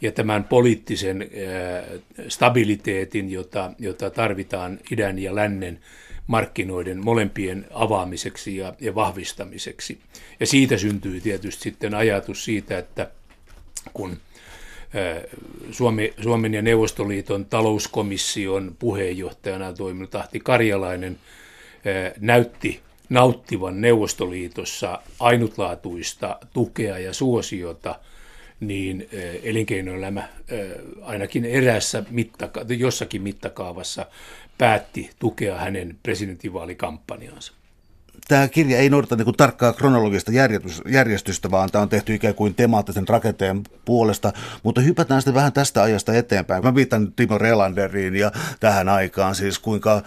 [0.01, 1.29] ja tämän poliittisen
[2.27, 5.79] stabiliteetin, jota, jota tarvitaan idän ja lännen
[6.27, 9.99] markkinoiden molempien avaamiseksi ja, ja vahvistamiseksi.
[10.39, 13.11] Ja siitä syntyy tietysti sitten ajatus siitä, että
[13.93, 14.17] kun
[15.71, 21.17] Suomi, Suomen ja Neuvostoliiton talouskomission puheenjohtajana toiminut Ahti Karjalainen
[22.19, 27.99] näytti nauttivan Neuvostoliitossa ainutlaatuista tukea ja suosiota,
[28.59, 29.09] niin
[29.43, 30.29] elinkeinoelämä
[31.01, 34.05] ainakin eräässä mittaka- jossakin mittakaavassa
[34.57, 37.53] päätti tukea hänen presidentinvaalikampanjaansa
[38.29, 40.31] tämä kirja ei noudata niin kuin tarkkaa kronologista
[40.85, 45.83] järjestystä, vaan tämä on tehty ikään kuin temaattisen rakenteen puolesta, mutta hypätään sitten vähän tästä
[45.83, 46.63] ajasta eteenpäin.
[46.63, 50.01] Mä viitan Timo Relanderiin ja tähän aikaan, siis kuinka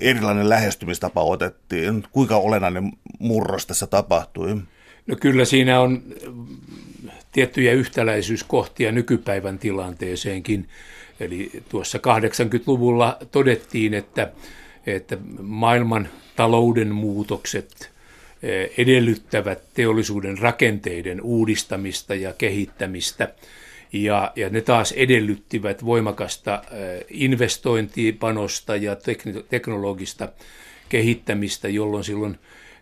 [0.00, 4.56] erilainen lähestymistapa otettiin, kuinka olennainen murros tässä tapahtui.
[5.06, 6.02] No kyllä siinä on
[7.32, 10.68] tiettyjä yhtäläisyyskohtia nykypäivän tilanteeseenkin.
[11.20, 14.32] Eli tuossa 80-luvulla todettiin, että,
[14.86, 17.90] että maailman talouden muutokset
[18.42, 23.28] eh, edellyttävät teollisuuden rakenteiden uudistamista ja kehittämistä.
[23.92, 28.96] Ja, ja ne taas edellyttivät voimakasta eh, investointipanosta ja
[29.50, 30.28] teknologista
[30.88, 32.38] kehittämistä, jolloin silloin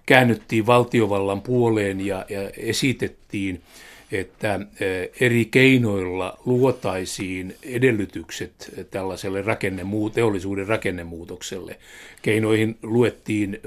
[0.07, 3.62] käännyttiin valtiovallan puoleen ja, ja esitettiin
[4.12, 4.61] että
[5.20, 11.79] eri keinoilla luotaisiin edellytykset tällaiselle rakennemu- teollisuuden rakennemuutokselle.
[12.22, 13.61] Keinoihin luettiin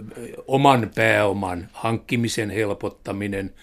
[0.48, 3.54] oman pääoman hankkimisen helpottaminen,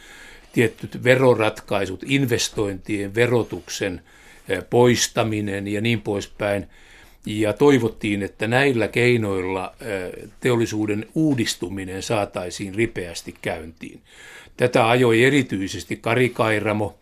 [0.53, 4.01] tietyt veroratkaisut, investointien verotuksen
[4.71, 6.67] poistaminen ja niin poispäin.
[7.27, 9.75] Ja toivottiin, että näillä keinoilla
[10.41, 14.01] teollisuuden uudistuminen saataisiin ripeästi käyntiin.
[14.57, 16.99] Tätä ajoi erityisesti Kari Kairamo,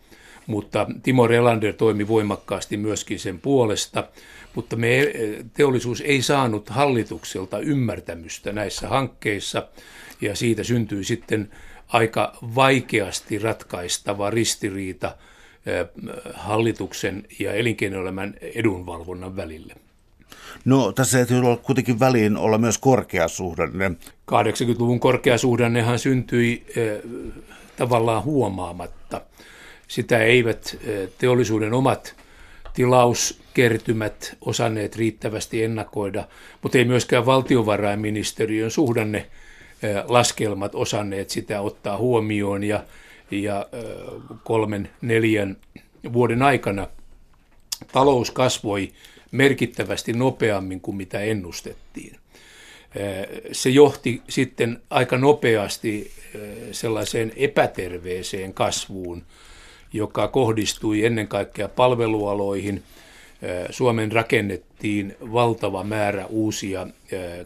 [0.47, 4.07] mutta Timo Relander toimi voimakkaasti myöskin sen puolesta,
[4.55, 5.13] mutta me,
[5.53, 9.67] teollisuus ei saanut hallitukselta ymmärtämystä näissä hankkeissa
[10.21, 11.51] ja siitä syntyi sitten
[11.87, 15.15] aika vaikeasti ratkaistava ristiriita
[16.33, 19.75] hallituksen ja elinkeinoelämän edunvalvonnan välille.
[20.65, 21.25] No tässä ei
[21.63, 23.91] kuitenkin väliin olla myös korkeasuhdanne.
[24.31, 26.99] 80-luvun korkeasuhdannehan syntyi eh,
[27.75, 29.21] tavallaan huomaamatta.
[29.87, 32.15] Sitä eivät eh, teollisuuden omat
[32.73, 36.27] tilauskertymät osanneet riittävästi ennakoida,
[36.61, 42.83] mutta ei myöskään valtiovarainministeriön suhdanne eh, laskelmat osanneet sitä ottaa huomioon ja,
[43.31, 43.65] ja
[44.43, 45.57] kolmen, neljän
[46.13, 46.87] vuoden aikana
[47.91, 48.91] talous kasvoi
[49.31, 52.20] merkittävästi nopeammin kuin mitä ennustettiin.
[53.51, 56.11] Se johti sitten aika nopeasti
[56.71, 59.23] sellaiseen epäterveeseen kasvuun,
[59.93, 62.83] joka kohdistui ennen kaikkea palvelualoihin.
[63.69, 66.87] Suomen rakennettiin valtava määrä uusia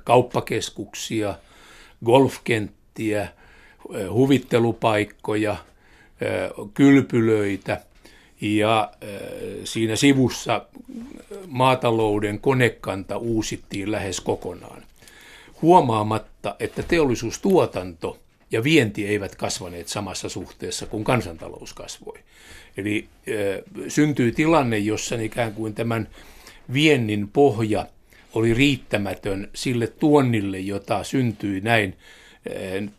[0.03, 1.35] kauppakeskuksia,
[2.05, 3.27] golfkenttiä,
[4.11, 5.55] huvittelupaikkoja,
[6.73, 7.81] kylpylöitä–
[8.41, 8.91] ja
[9.63, 10.65] siinä sivussa
[11.47, 14.83] maatalouden konekanta uusittiin lähes kokonaan.
[15.61, 18.19] Huomaamatta, että teollisuustuotanto
[18.51, 22.19] ja vienti eivät kasvaneet samassa suhteessa kuin kansantalous kasvoi.
[22.77, 23.07] Eli
[23.87, 26.07] syntyi tilanne, jossa ikään kuin tämän
[26.73, 27.85] viennin pohja
[28.33, 31.97] oli riittämätön sille tuonnille, jota syntyi näin,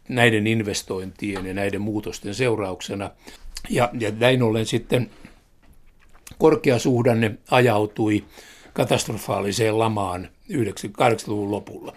[0.08, 3.10] näiden investointien ja näiden muutosten seurauksena.
[3.70, 5.10] Ja, ja näin ollen sitten
[6.38, 8.24] korkeasuhdanne ajautui
[8.72, 11.96] katastrofaaliseen lamaan 80-luvun lopulla.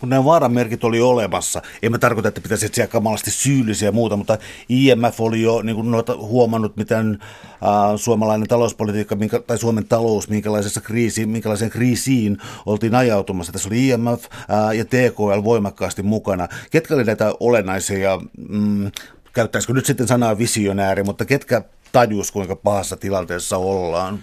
[0.00, 1.62] Mutta nämä vaaranmerkit oli olemassa.
[1.82, 5.76] En mä tarkoita, että pitäisi etsiä kamalasti syyllisiä ja muuta, mutta IMF oli jo niin
[5.76, 12.38] kuin noita, huomannut, miten äh, suomalainen talouspolitiikka minkä, tai Suomen talous, minkälaisessa kriisi, minkälaiseen kriisiin
[12.66, 13.52] oltiin ajautumassa.
[13.52, 16.48] Tässä oli IMF äh, ja TKL voimakkaasti mukana.
[16.70, 18.90] Ketkä oli näitä olennaisia, mm,
[19.32, 24.18] käyttäisikö nyt sitten sanaa visionääri, mutta ketkä tajus, kuinka pahassa tilanteessa ollaan?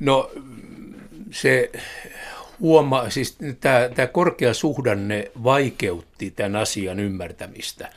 [0.00, 0.30] No
[1.30, 1.70] se
[2.60, 7.90] huoma, siis tämä, tämä korkea suhdanne vaikeutti tämän asian ymmärtämistä.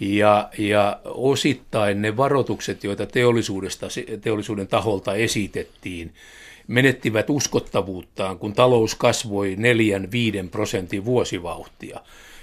[0.00, 3.86] Ja, ja osittain ne varoitukset, joita teollisuudesta,
[4.20, 6.12] teollisuuden taholta esitettiin,
[6.66, 9.56] menettivät uskottavuuttaan, kun talous kasvoi
[10.44, 12.00] 4-5 prosentin vuosivauhtia,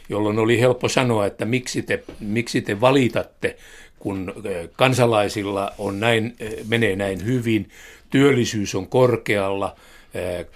[0.09, 3.57] jolloin oli helppo sanoa, että miksi te, miksi te valitatte
[4.05, 4.33] kun
[4.75, 6.35] kansalaisilla on näin,
[6.67, 7.69] menee näin hyvin,
[8.09, 9.75] työllisyys on korkealla,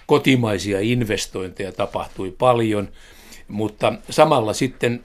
[0.06, 2.88] kotimaisia investointeja tapahtui paljon,
[3.48, 5.04] mutta samalla sitten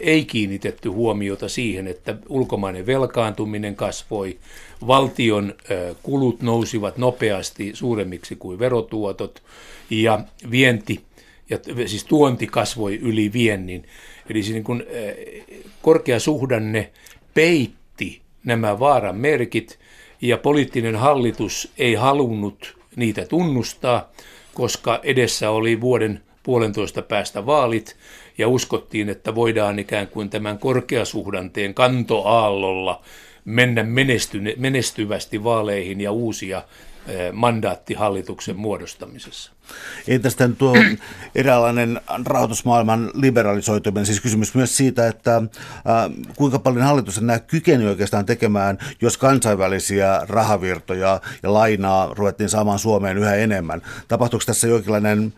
[0.00, 4.38] ei kiinnitetty huomiota siihen, että ulkomainen velkaantuminen kasvoi,
[4.86, 5.54] valtion
[6.02, 9.42] kulut nousivat nopeasti suuremmiksi kuin verotuotot
[9.90, 10.20] ja
[10.50, 11.00] vienti
[11.50, 13.84] ja siis tuonti kasvoi yli viennin.
[14.30, 14.84] Eli siis niin kuin,
[15.82, 16.90] korkea suhdanne
[17.34, 19.78] peitti nämä vaaran merkit
[20.20, 24.12] ja poliittinen hallitus ei halunnut niitä tunnustaa,
[24.54, 27.96] koska edessä oli vuoden puolentoista päästä vaalit
[28.38, 33.02] ja uskottiin, että voidaan ikään kuin tämän korkeasuhdanteen kantoaallolla
[33.44, 33.84] mennä
[34.56, 36.62] menestyvästi vaaleihin ja uusia
[37.32, 39.52] mandaattihallituksen muodostamisessa.
[40.08, 40.74] Entäs tämän tuo
[41.34, 45.44] eräänlainen rahoitusmaailman liberalisoituminen, siis kysymys myös siitä, että äh,
[46.36, 53.18] kuinka paljon hallitus nämä kykeni oikeastaan tekemään, jos kansainvälisiä rahavirtoja ja lainaa ruvettiin saamaan Suomeen
[53.18, 53.82] yhä enemmän.
[54.08, 55.32] Tapahtuuko tässä jonkinlainen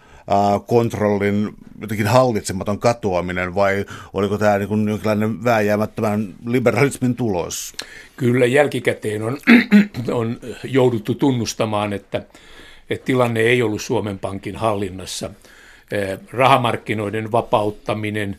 [0.67, 1.49] kontrollin
[1.81, 7.75] jotenkin hallitsematon katoaminen vai oliko tämä niin kuin jonkinlainen vääjäämättömän liberalismin tulos?
[8.17, 9.39] Kyllä jälkikäteen on,
[10.21, 12.23] on jouduttu tunnustamaan, että,
[12.91, 15.31] että tilanne ei ollut Suomen Pankin hallinnassa.
[16.33, 18.37] Rahamarkkinoiden vapauttaminen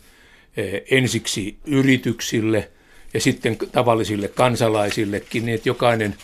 [0.92, 2.70] ensiksi yrityksille
[3.14, 6.16] ja sitten tavallisille kansalaisillekin, niin että jokainen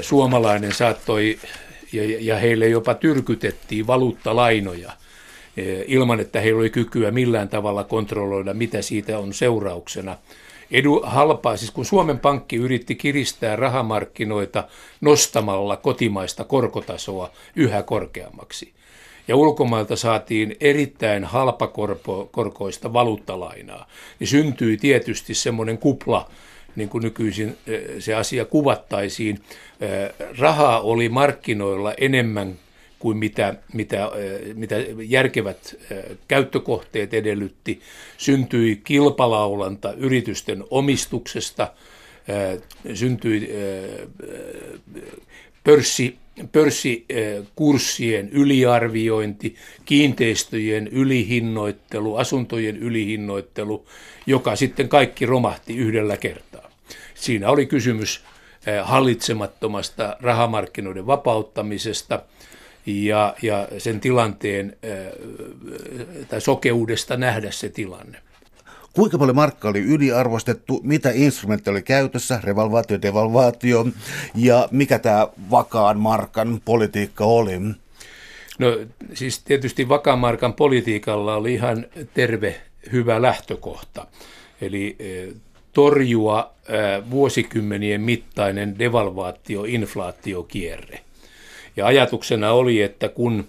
[0.00, 1.38] suomalainen saattoi
[1.94, 4.92] ja, ja heille jopa tyrkytettiin valuuttalainoja
[5.56, 10.16] eh, ilman, että heillä oli kykyä millään tavalla kontrolloida, mitä siitä on seurauksena.
[10.70, 14.64] Edu halpaa, siis kun Suomen Pankki yritti kiristää rahamarkkinoita
[15.00, 18.72] nostamalla kotimaista korkotasoa yhä korkeammaksi.
[19.28, 23.86] Ja ulkomailta saatiin erittäin halpakorkoista valuuttalainaa.
[24.20, 26.30] Niin syntyi tietysti semmoinen kupla,
[26.76, 29.38] niin kuin nykyisin eh, se asia kuvattaisiin.
[29.80, 32.54] Eh, rahaa oli markkinoilla enemmän
[32.98, 35.76] kuin mitä, mitä, eh, mitä järkevät
[36.28, 37.80] käyttökohteet edellytti.
[38.16, 41.72] Syntyi kilpalaulanta yritysten omistuksesta,
[42.94, 43.50] syntyi
[45.64, 46.18] pörssi,
[46.52, 53.86] pörssikurssien yliarviointi, kiinteistöjen ylihinnoittelu, asuntojen ylihinnoittelu,
[54.26, 56.53] joka sitten kaikki romahti yhdellä kertaa.
[57.14, 58.24] Siinä oli kysymys
[58.66, 62.22] eh, hallitsemattomasta rahamarkkinoiden vapauttamisesta
[62.86, 64.96] ja, ja sen tilanteen eh,
[66.28, 68.18] tai sokeudesta nähdä se tilanne.
[68.92, 73.86] Kuinka paljon markka oli yliarvostettu, mitä instrumentti oli käytössä, revalvaatio, devalvaatio,
[74.34, 77.58] ja mikä tämä vakaan markan politiikka oli?
[78.58, 78.78] No
[79.14, 82.60] siis tietysti vakaan markan politiikalla oli ihan terve,
[82.92, 84.06] hyvä lähtökohta.
[84.60, 85.28] Eli eh,
[85.74, 86.54] torjua
[87.10, 91.00] vuosikymmenien mittainen devalvaatio-inflaatiokierre.
[91.76, 93.44] Ja ajatuksena oli, että kun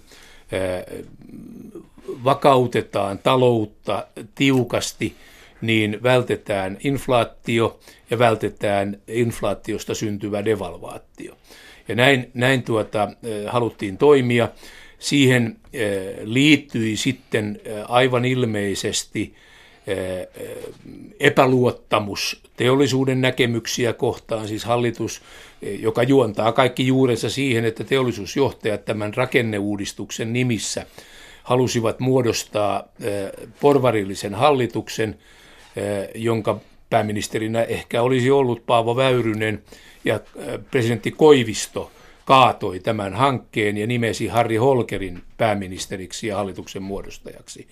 [2.24, 5.14] vakautetaan taloutta tiukasti,
[5.60, 11.36] niin vältetään inflaatio ja vältetään inflaatiosta syntyvä devalvaatio.
[11.88, 13.08] Ja näin, näin tuota,
[13.48, 14.48] haluttiin toimia.
[14.98, 15.56] Siihen
[16.22, 19.34] liittyi sitten aivan ilmeisesti
[21.20, 25.22] epäluottamus teollisuuden näkemyksiä kohtaan, siis hallitus,
[25.62, 30.86] joka juontaa kaikki juurensa siihen, että teollisuusjohtajat tämän rakenneuudistuksen nimissä
[31.42, 32.84] halusivat muodostaa
[33.60, 35.18] porvarillisen hallituksen,
[36.14, 39.62] jonka pääministerinä ehkä olisi ollut Paavo Väyrynen
[40.04, 40.20] ja
[40.70, 41.90] presidentti Koivisto
[42.24, 47.66] kaatoi tämän hankkeen ja nimesi Harri Holkerin pääministeriksi ja hallituksen muodostajaksi.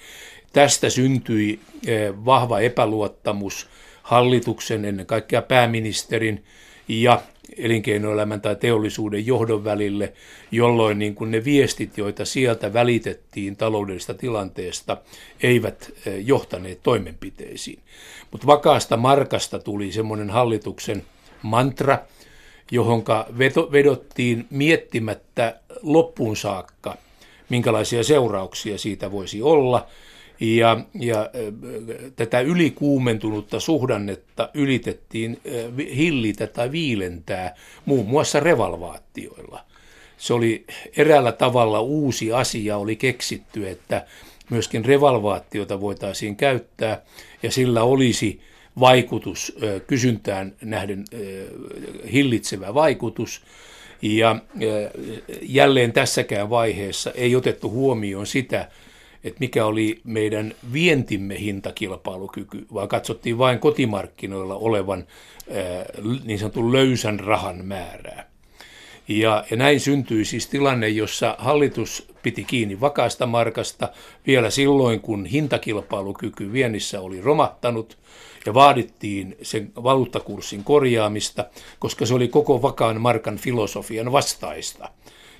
[0.55, 3.69] Tästä syntyi eh, vahva epäluottamus
[4.03, 6.45] hallituksen, ennen kaikkea pääministerin
[6.89, 7.23] ja
[7.57, 10.13] elinkeinoelämän tai teollisuuden johdon välille,
[10.51, 14.97] jolloin niin kuin ne viestit, joita sieltä välitettiin taloudellisesta tilanteesta,
[15.43, 17.79] eivät eh, johtaneet toimenpiteisiin.
[18.31, 21.03] Mutta vakaasta markasta tuli semmoinen hallituksen
[21.43, 21.99] mantra,
[22.71, 23.27] johonka
[23.73, 26.97] vedottiin miettimättä loppuun saakka,
[27.49, 29.87] minkälaisia seurauksia siitä voisi olla–
[30.41, 31.31] ja, ja
[32.17, 35.41] tätä ylikuumentunutta suhdannetta ylitettiin
[35.97, 39.65] hillitä tai viilentää muun muassa revalvaatioilla.
[40.17, 40.65] Se oli
[40.97, 44.07] eräällä tavalla uusi asia, oli keksitty, että
[44.51, 47.03] myöskin revalvaatiota voitaisiin käyttää
[47.43, 48.41] ja sillä olisi
[48.81, 49.57] vaikutus,
[49.87, 51.05] kysyntään nähden
[52.13, 53.43] hillitsevä vaikutus.
[54.03, 54.37] Ja
[55.43, 58.69] jälleen tässäkään vaiheessa ei otettu huomioon sitä,
[59.25, 65.07] että mikä oli meidän vientimme hintakilpailukyky, vaan katsottiin vain kotimarkkinoilla olevan
[66.25, 68.35] niin sanotun löysän rahan määrää.
[69.09, 73.89] Ja, ja näin syntyi siis tilanne, jossa hallitus piti kiinni vakaasta markasta
[74.27, 77.99] vielä silloin, kun hintakilpailukyky viennissä oli romahtanut
[78.47, 81.45] ja vaadittiin sen valuuttakurssin korjaamista,
[81.79, 84.91] koska se oli koko vakaan markan filosofian vastaista.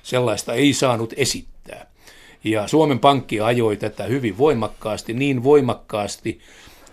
[0.03, 1.94] Sellaista ei saanut esittää.
[2.45, 6.39] Ja Suomen Pankki ajoi tätä hyvin voimakkaasti, niin voimakkaasti,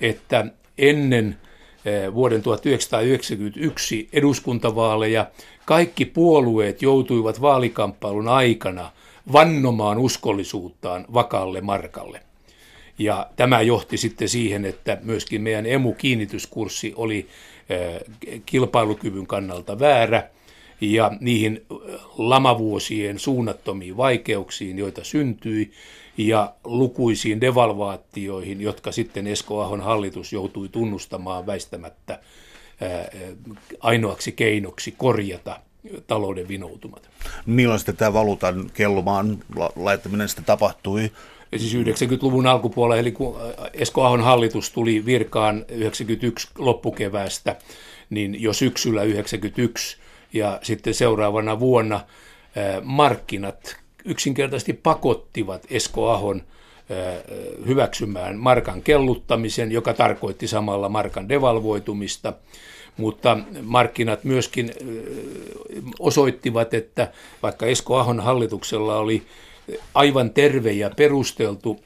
[0.00, 0.46] että
[0.78, 1.38] ennen
[1.84, 5.26] eh, vuoden 1991 eduskuntavaaleja
[5.64, 8.90] kaikki puolueet joutuivat vaalikamppailun aikana
[9.32, 12.20] vannomaan uskollisuuttaan vakalle markalle.
[12.98, 17.26] Ja tämä johti sitten siihen, että myöskin meidän emu-kiinnityskurssi oli
[17.68, 18.00] eh,
[18.46, 20.28] kilpailukyvyn kannalta väärä
[20.82, 21.66] ja niihin
[22.18, 25.72] lamavuosien suunnattomiin vaikeuksiin, joita syntyi,
[26.18, 32.20] ja lukuisiin devalvaatioihin, jotka sitten Esko Ahon hallitus joutui tunnustamaan väistämättä
[33.80, 35.60] ainoaksi keinoksi korjata
[36.06, 37.10] talouden vinoutumat.
[37.46, 39.38] Milloin sitten tämä valuutan kellumaan
[39.76, 41.10] laittaminen sitten tapahtui?
[41.52, 43.36] Ja siis 90-luvun alkupuolella, eli kun
[43.72, 47.56] Esko Ahon hallitus tuli virkaan 91 loppukeväästä,
[48.10, 49.96] niin jo syksyllä 91
[50.32, 52.00] ja sitten seuraavana vuonna
[52.82, 56.42] markkinat yksinkertaisesti pakottivat Esko Ahon
[57.66, 62.32] hyväksymään markan kelluttamisen, joka tarkoitti samalla markan devalvoitumista,
[62.96, 64.72] mutta markkinat myöskin
[65.98, 67.12] osoittivat, että
[67.42, 69.22] vaikka Esko Ahon hallituksella oli
[69.94, 71.80] aivan terve ja perusteltu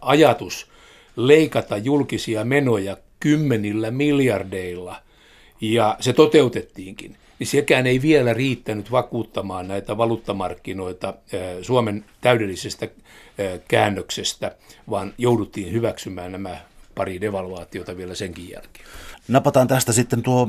[0.00, 0.66] ajatus
[1.16, 4.96] leikata julkisia menoja kymmenillä miljardeilla,
[5.60, 11.14] ja se toteutettiinkin, niin sekään ei vielä riittänyt vakuuttamaan näitä valuuttamarkkinoita
[11.62, 12.88] Suomen täydellisestä
[13.68, 14.56] käännöksestä,
[14.90, 16.56] vaan jouduttiin hyväksymään nämä
[16.94, 18.86] pari devalvaatiota vielä senkin jälkeen.
[19.28, 20.48] Napataan tästä sitten tuo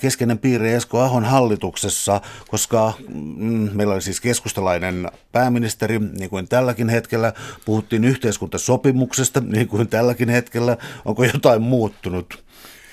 [0.00, 6.88] keskeinen piirre Esko Ahon hallituksessa, koska mm, meillä oli siis keskustalainen pääministeri, niin kuin tälläkin
[6.88, 7.32] hetkellä.
[7.64, 10.76] Puhuttiin yhteiskuntasopimuksesta, niin kuin tälläkin hetkellä.
[11.04, 12.44] Onko jotain muuttunut?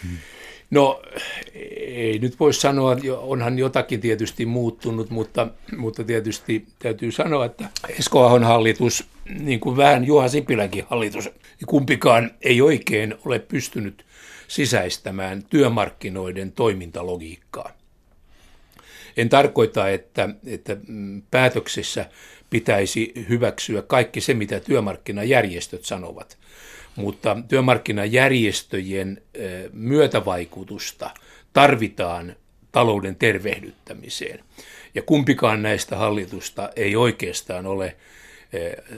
[0.04, 0.18] Hmm.
[0.72, 1.02] No
[1.96, 5.48] ei nyt voi sanoa, onhan jotakin tietysti muuttunut, mutta,
[5.78, 9.06] mutta tietysti täytyy sanoa, että Esko Ahon hallitus,
[9.40, 14.06] niin kuin vähän Juha Sipilänkin hallitus, niin kumpikaan ei oikein ole pystynyt
[14.48, 17.72] sisäistämään työmarkkinoiden toimintalogiikkaa.
[19.18, 20.78] En tarkoita, että, että
[21.32, 22.10] päätöksessä
[22.50, 26.38] pitäisi hyväksyä kaikki se, mitä työmarkkinajärjestöt sanovat–
[27.00, 29.22] mutta työmarkkinajärjestöjen
[29.74, 31.10] myötävaikutusta
[31.54, 32.36] tarvitaan
[32.72, 34.40] talouden tervehdyttämiseen.
[34.96, 37.96] Ja kumpikaan näistä hallitusta ei oikeastaan ole,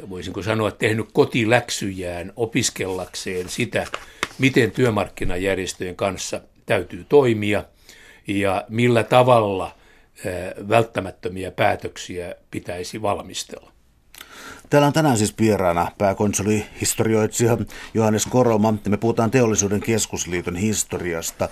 [0.10, 3.88] voisinko sanoa, tehnyt kotiläksyjään opiskellakseen sitä,
[4.40, 7.64] miten työmarkkinajärjestöjen kanssa täytyy toimia
[8.28, 9.76] ja millä tavalla
[10.70, 13.72] välttämättömiä päätöksiä pitäisi valmistella.
[14.72, 17.58] Täällä on tänään siis vieraana pääkonsoli historioitsija
[17.94, 18.74] Johannes Koroma.
[18.90, 21.50] Me puhutaan Teollisuuden keskusliiton historiasta.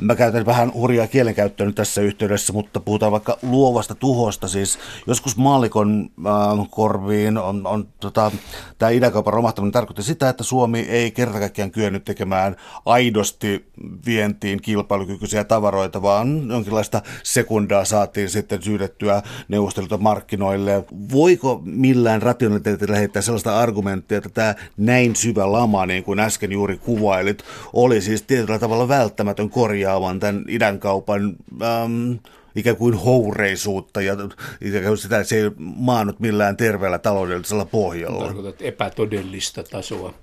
[0.00, 4.48] Mä käytän vähän hurjaa kielenkäyttöä nyt tässä yhteydessä, mutta puhutaan vaikka luovasta tuhosta.
[4.48, 8.30] Siis joskus maallikon äh, korviin on, on tota,
[8.78, 12.56] tämä idäkaupan romahtaminen tarkoitti sitä, että Suomi ei kertakaikkiaan kyennyt tekemään
[12.86, 13.66] aidosti
[14.06, 20.84] vientiin kilpailukykyisiä tavaroita, vaan jonkinlaista sekundaa saatiin sitten syydettyä neuvostelulta markkinoille.
[21.12, 26.52] Voiko millään rationaalisesti teille lähettää sellaista argumenttia, että tämä näin syvä lama, niin kuin äsken
[26.52, 27.42] juuri kuvailit,
[27.72, 32.12] oli siis tietyllä tavalla välttämätön korjaavan tämän idänkaupan ähm,
[32.56, 34.16] ikään kuin houreisuutta ja
[34.60, 38.24] ikään kuin sitä, että se ei maannut millään terveellä taloudellisella pohjalla.
[38.24, 40.14] Tarkoitat epätodellista tasoa.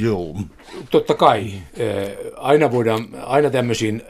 [0.00, 0.36] Joo.
[0.90, 1.52] Totta kai.
[1.76, 4.02] Eh, aina voidaan, aina tämmöisiin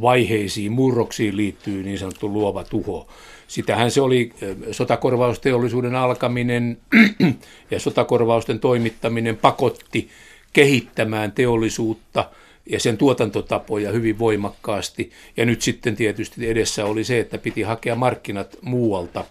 [0.00, 3.06] vaiheisiin, murroksiin liittyy niin sanottu luova tuho.
[3.50, 4.32] Sitähän se oli
[4.70, 6.78] sotakorvausteollisuuden alkaminen
[7.70, 10.08] ja sotakorvausten toimittaminen pakotti
[10.52, 12.30] kehittämään teollisuutta
[12.66, 15.10] ja sen tuotantotapoja hyvin voimakkaasti.
[15.36, 19.24] Ja nyt sitten tietysti edessä oli se, että piti hakea markkinat muualta.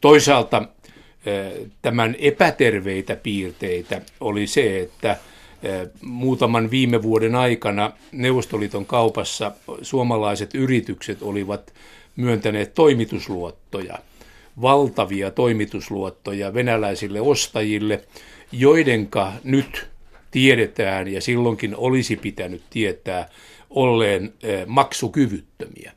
[0.00, 0.62] Toisaalta
[1.82, 5.16] tämän epäterveitä piirteitä oli se, että
[6.02, 11.72] muutaman viime vuoden aikana Neuvostoliiton kaupassa suomalaiset yritykset olivat
[12.16, 13.98] myöntäneet toimitusluottoja,
[14.62, 18.04] valtavia toimitusluottoja venäläisille ostajille,
[18.52, 19.88] joidenka nyt
[20.30, 23.28] tiedetään ja silloinkin olisi pitänyt tietää
[23.70, 25.92] olleen eh, maksukyvyttömiä.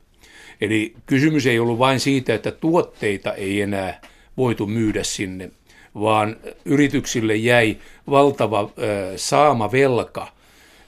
[0.61, 4.01] Eli kysymys ei ollut vain siitä, että tuotteita ei enää
[4.37, 5.51] voitu myydä sinne,
[5.95, 7.77] vaan yrityksille jäi
[8.09, 10.27] valtava eh, saama velka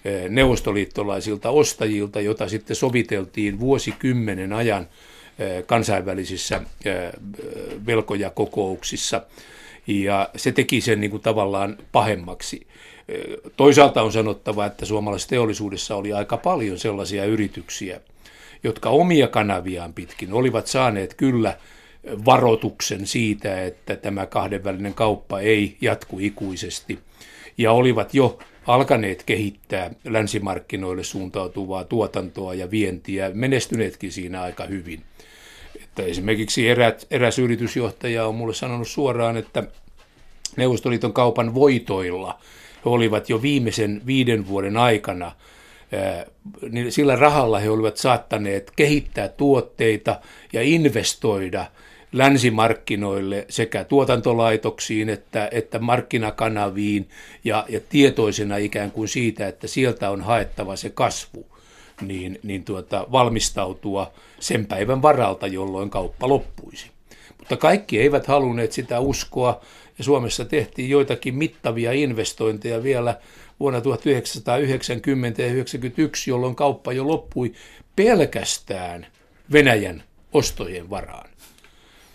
[0.05, 4.87] eh, neuvostoliittolaisilta ostajilta, jota sitten soviteltiin vuosikymmenen ajan
[5.65, 6.61] kansainvälisissä
[7.85, 9.21] velkojakokouksissa.
[9.87, 12.67] Ja se teki sen niin kuin tavallaan pahemmaksi.
[13.57, 18.01] Toisaalta on sanottava, että suomalaisessa teollisuudessa oli aika paljon sellaisia yrityksiä,
[18.63, 21.57] jotka omia kanaviaan pitkin olivat saaneet kyllä
[22.25, 26.99] varoituksen siitä, että tämä kahdenvälinen kauppa ei jatku ikuisesti.
[27.57, 35.03] Ja olivat jo alkaneet kehittää länsimarkkinoille suuntautuvaa tuotantoa ja vientiä, menestyneetkin siinä aika hyvin.
[35.83, 39.63] Että esimerkiksi erät, eräs yritysjohtaja on mulle sanonut suoraan, että
[40.57, 42.39] Neuvostoliiton kaupan voitoilla
[42.85, 45.31] he olivat jo viimeisen viiden vuoden aikana
[46.69, 50.19] niin sillä rahalla he olivat saattaneet kehittää tuotteita
[50.53, 51.65] ja investoida
[52.11, 57.09] länsimarkkinoille sekä tuotantolaitoksiin että, että markkinakanaviin
[57.43, 61.50] ja, ja tietoisena ikään kuin siitä, että sieltä on haettava se kasvu,
[62.01, 66.91] niin, niin tuota, valmistautua sen päivän varalta, jolloin kauppa loppuisi.
[67.37, 69.61] Mutta kaikki eivät halunneet sitä uskoa
[69.97, 73.19] ja Suomessa tehtiin joitakin mittavia investointeja vielä
[73.59, 77.53] vuonna 1990 ja 1991, jolloin kauppa jo loppui
[77.95, 79.07] pelkästään
[79.51, 81.29] Venäjän ostojen varaan.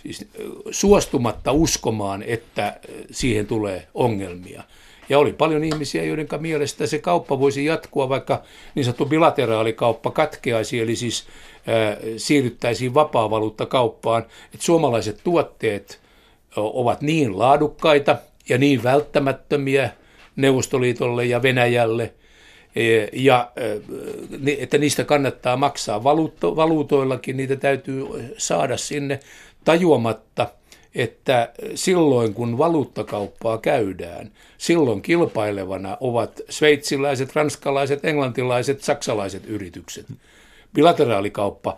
[0.02, 0.28] Siis
[0.70, 2.80] suostumatta uskomaan, että
[3.10, 4.62] siihen tulee ongelmia.
[5.08, 8.42] Ja oli paljon ihmisiä, joiden mielestä se kauppa voisi jatkua, vaikka
[8.74, 11.26] niin sanottu bilateraalikauppa katkeaisi, eli siis
[11.56, 14.22] äh, siirryttäisiin vapaa-valuuttakauppaan,
[14.54, 16.00] että suomalaiset tuotteet
[16.56, 18.16] ovat niin laadukkaita
[18.48, 19.90] ja niin välttämättömiä
[20.36, 22.14] Neuvostoliitolle ja Venäjälle,
[22.76, 23.52] e, ja
[24.58, 26.04] että niistä kannattaa maksaa
[26.56, 28.04] valuutoillakin, niitä täytyy
[28.38, 29.20] saada sinne
[29.64, 30.48] tajuamatta,
[30.96, 40.06] että silloin kun valuuttakauppaa käydään, silloin kilpailevana ovat sveitsiläiset, ranskalaiset, englantilaiset, saksalaiset yritykset.
[40.74, 41.76] Bilateraalikauppa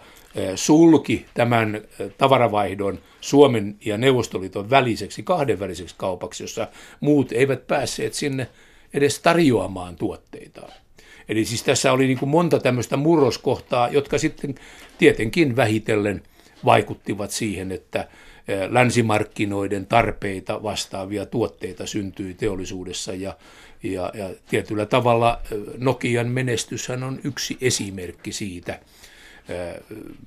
[0.55, 1.81] sulki tämän
[2.19, 6.69] tavaravaihdon Suomen ja Neuvostoliiton väliseksi kahdenväliseksi kaupaksi, jossa
[7.01, 8.47] muut eivät päässeet sinne
[8.95, 10.73] edes tarjoamaan tuotteitaan.
[11.29, 14.55] Eli siis tässä oli niin kuin monta tämmöistä murroskohtaa, jotka sitten
[14.99, 16.23] tietenkin vähitellen
[16.65, 18.09] vaikuttivat siihen, että
[18.71, 23.37] länsimarkkinoiden tarpeita vastaavia tuotteita syntyi teollisuudessa ja,
[23.83, 25.41] ja, ja tietyllä tavalla
[25.79, 28.79] Nokian menestyshän on yksi esimerkki siitä–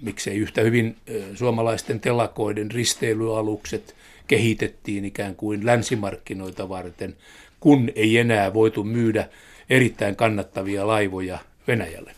[0.01, 0.97] miksei yhtä hyvin
[1.35, 3.95] suomalaisten telakoiden risteilyalukset
[4.27, 7.15] kehitettiin ikään kuin länsimarkkinoita varten,
[7.59, 9.29] kun ei enää voitu myydä
[9.69, 12.15] erittäin kannattavia laivoja Venäjälle.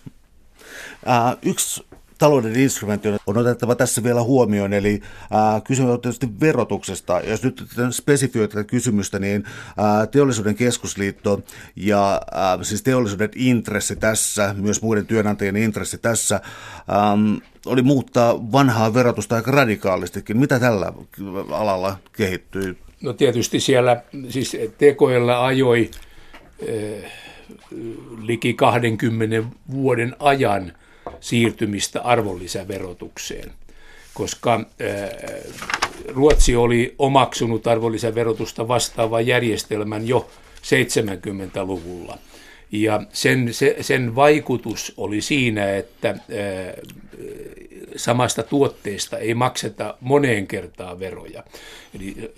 [1.41, 1.84] Yksi
[2.24, 5.02] talouden instrumentti on otettava tässä vielä huomioon, eli
[5.32, 7.22] ää, kysymys on tietysti verotuksesta.
[7.22, 9.44] Jos nyt spesifioi tätä kysymystä, niin
[9.78, 11.44] ää, teollisuuden keskusliitto
[11.76, 16.42] ja ää, siis teollisuuden intressi tässä, myös muiden työnantajien intressi tässä,
[16.88, 17.18] ää,
[17.66, 20.38] oli muuttaa vanhaa verotusta aika radikaalistikin.
[20.38, 20.94] Mitä tällä
[21.52, 22.78] alalla kehittyy?
[23.02, 25.92] No tietysti siellä, siis TKL ajoi
[28.22, 30.72] liki 20 vuoden ajan–
[31.20, 33.51] siirtymistä arvonlisäverotukseen,
[34.14, 34.66] koska
[36.08, 40.30] Ruotsi oli omaksunut arvonlisäverotusta vastaavan järjestelmän jo
[40.62, 42.18] 70-luvulla.
[42.72, 46.16] Ja sen, se, sen vaikutus oli siinä, että
[47.95, 51.43] samasta tuotteesta ei makseta moneen kertaan veroja.
[51.95, 52.34] Eli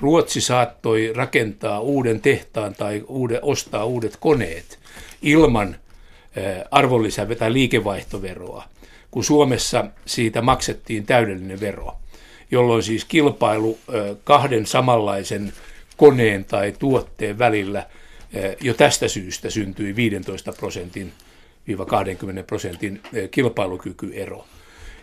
[0.00, 4.78] Ruotsi saattoi rakentaa uuden tehtaan tai uude, ostaa uudet koneet
[5.22, 5.76] ilman
[6.70, 8.64] arvonlisä- tai liikevaihtoveroa,
[9.10, 11.96] kun Suomessa siitä maksettiin täydellinen vero,
[12.50, 13.78] jolloin siis kilpailu
[14.24, 15.52] kahden samanlaisen
[15.96, 17.86] koneen tai tuotteen välillä
[18.60, 21.12] jo tästä syystä syntyi 15 prosentin
[21.86, 24.44] 20 prosentin kilpailukykyero.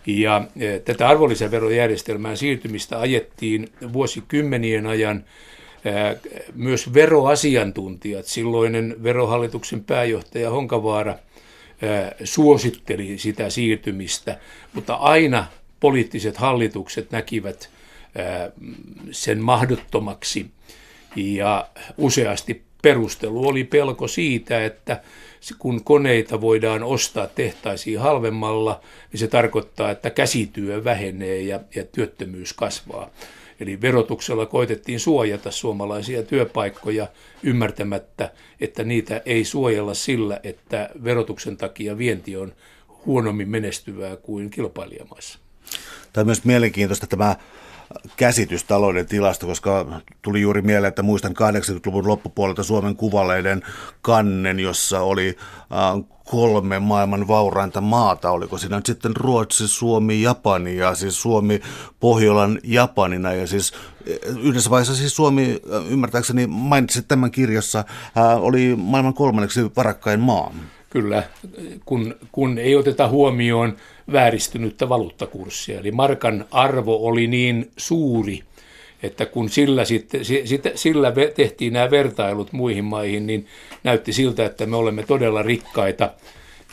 [0.06, 0.48] Ja
[0.86, 5.24] tätä arvonlisäverojärjestelmään siirtymistä ajettiin vuosikymmenien ajan
[6.56, 11.16] myös veroasiantuntijat, silloinen verohallituksen pääjohtaja Honkavaara
[12.24, 14.40] suositteli sitä siirtymistä,
[14.74, 15.46] mutta aina
[15.80, 17.70] poliittiset hallitukset näkivät
[19.12, 20.52] sen mahdottomaksi
[21.16, 21.68] ja
[21.98, 25.02] useasti perustelu oli pelko siitä, että
[25.60, 28.82] kun koneita voidaan ostaa tehtaisiin halvemmalla,
[29.12, 33.10] niin se tarkoittaa, että käsityö vähenee ja, ja työttömyys kasvaa.
[33.60, 37.08] Eli verotuksella koitettiin suojata suomalaisia työpaikkoja
[37.44, 42.54] ymmärtämättä, että niitä ei suojella sillä, että verotuksen takia vienti on
[43.06, 45.40] huonommin menestyvää kuin kilpailijamaissa.
[46.14, 47.36] Tämä on myös mielenkiintoista tämä
[48.18, 53.62] käsitys talouden tilasta, koska tuli juuri mieleen, että muistan 80-luvun loppupuolelta Suomen kuvaleiden
[54.02, 55.38] kannen, jossa oli
[55.72, 58.32] äh, kolme maailman vaurainta maata.
[58.32, 61.62] Oliko siinä nyt sitten Ruotsi, Suomi, Japani ja siis Suomi
[62.00, 63.34] Pohjolan Japanina.
[63.34, 63.74] Ja siis
[64.06, 70.20] eh, yhdessä vaiheessa siis Suomi, eh, ymmärtääkseni mainitsit tämän kirjassa, äh, oli maailman kolmanneksi varakkain
[70.20, 70.54] maa.
[70.94, 71.24] Kyllä,
[71.86, 73.78] kun, kun ei oteta huomioon
[74.12, 75.80] vääristynyttä valuuttakurssia.
[75.80, 78.44] Eli markan arvo oli niin suuri,
[79.04, 80.26] että kun sillä, sitten,
[80.76, 83.48] sillä tehtiin nämä vertailut muihin maihin, niin
[83.84, 86.14] näytti siltä, että me olemme todella rikkaita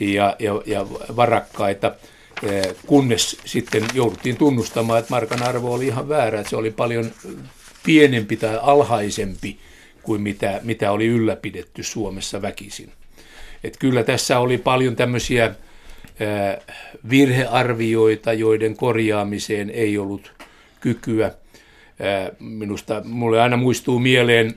[0.00, 1.94] ja, ja, ja varakkaita,
[2.42, 7.10] eh, kunnes sitten jouduttiin tunnustamaan, että markan arvo oli ihan väärä, että se oli paljon
[7.84, 9.58] pienempi tai alhaisempi
[10.02, 12.92] kuin mitä, mitä oli ylläpidetty Suomessa väkisin.
[13.64, 15.54] Et kyllä tässä oli paljon tämmöisiä
[17.10, 20.32] virhearvioita, joiden korjaamiseen ei ollut
[20.80, 21.32] kykyä.
[22.40, 24.54] Minusta mulle aina muistuu mieleen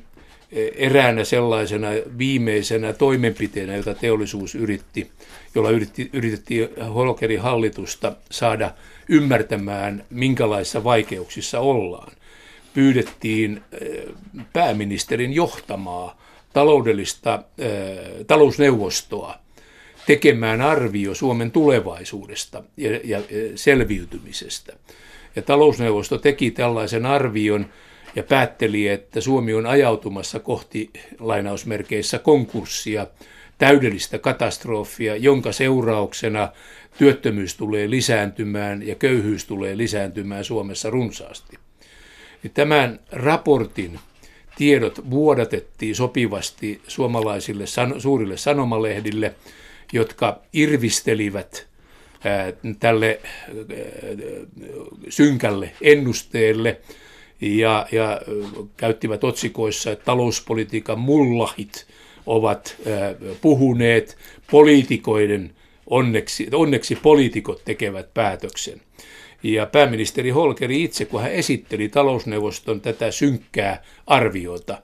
[0.76, 1.88] eräänä sellaisena
[2.18, 5.12] viimeisenä toimenpiteenä, jota teollisuus yritti,
[5.56, 8.72] jolla yritti, yritettiin Holkerin hallitusta saada
[9.10, 12.12] ymmärtämään, minkälaisissa vaikeuksissa ollaan.
[12.74, 13.62] Pyydettiin
[14.54, 16.23] pääministerin johtamaa
[16.54, 17.44] taloudellista
[18.28, 19.36] talousneuvostoa
[20.06, 23.22] tekemään arvio Suomen tulevaisuudesta ja, ja
[23.56, 24.74] selviytymisestä.
[25.36, 27.66] Ja talousneuvosto teki tällaisen arvion
[28.16, 30.90] ja päätteli, että Suomi on ajautumassa kohti
[31.20, 33.08] lainausmerkeissä konkurssia,
[33.58, 36.50] täydellistä katastrofia, jonka seurauksena
[36.98, 41.58] työttömyys tulee lisääntymään ja köyhyys tulee lisääntymään Suomessa runsaasti.
[42.54, 44.00] Tämän raportin
[44.58, 47.66] tiedot vuodatettiin sopivasti suomalaisille
[47.98, 49.36] suurille sanomalehdille,
[49.94, 51.68] jotka irvistelivät
[52.80, 53.20] tälle
[55.10, 56.82] synkälle ennusteelle
[57.42, 58.22] ja, ja
[58.78, 61.86] käyttivät otsikoissa, että talouspolitiikan mullahit
[62.26, 62.76] ovat
[63.42, 64.18] puhuneet
[64.52, 65.52] poliitikoiden,
[65.88, 68.82] onneksi, onneksi poliitikot tekevät päätöksen.
[69.44, 74.82] Ja pääministeri Holkeri itse, kun hän esitteli talousneuvoston tätä synkkää arviota,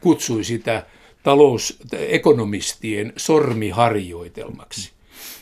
[0.00, 0.86] kutsui sitä
[1.22, 4.92] talousekonomistien sormiharjoitelmaksi.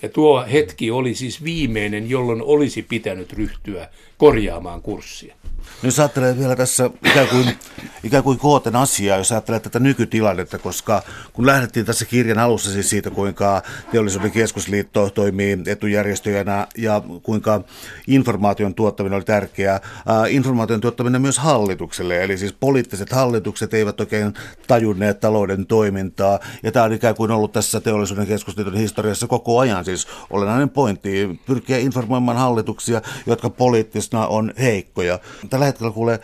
[0.02, 3.88] Ja tuo hetki oli siis viimeinen, jolloin olisi pitänyt ryhtyä
[4.18, 5.34] korjaamaan kurssia.
[5.82, 7.58] Nyt jos ajattelee vielä tässä ikään kuin,
[8.04, 11.02] ikään kuin kooten asiaa, jos ajattelee tätä nykytilannetta, koska
[11.32, 13.62] kun lähdettiin tässä kirjan alussa siis siitä, kuinka
[13.92, 17.60] teollisuuden keskusliitto toimii etujärjestöjänä ja kuinka
[18.06, 19.82] informaation tuottaminen oli tärkeää, äh,
[20.28, 24.34] informaation tuottaminen myös hallitukselle, eli siis poliittiset hallitukset eivät oikein
[24.66, 29.84] tajunneet talouden toimintaa, ja tämä on ikään kuin ollut tässä teollisuuden keskusliiton historiassa koko ajan
[29.84, 35.18] siis olennainen pointti, pyrkiä informoimaan hallituksia, jotka poliittisena on heikkoja.
[35.66, 36.18] Hetkellä kuulee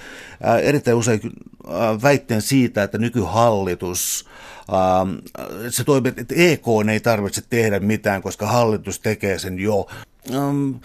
[0.47, 1.21] äh, erittäin usein
[1.69, 4.27] äh, väitteen siitä, että nykyhallitus
[4.73, 9.87] äh, se toimii, että EK ei tarvitse tehdä mitään, koska hallitus tekee sen jo.
[10.31, 10.81] Um,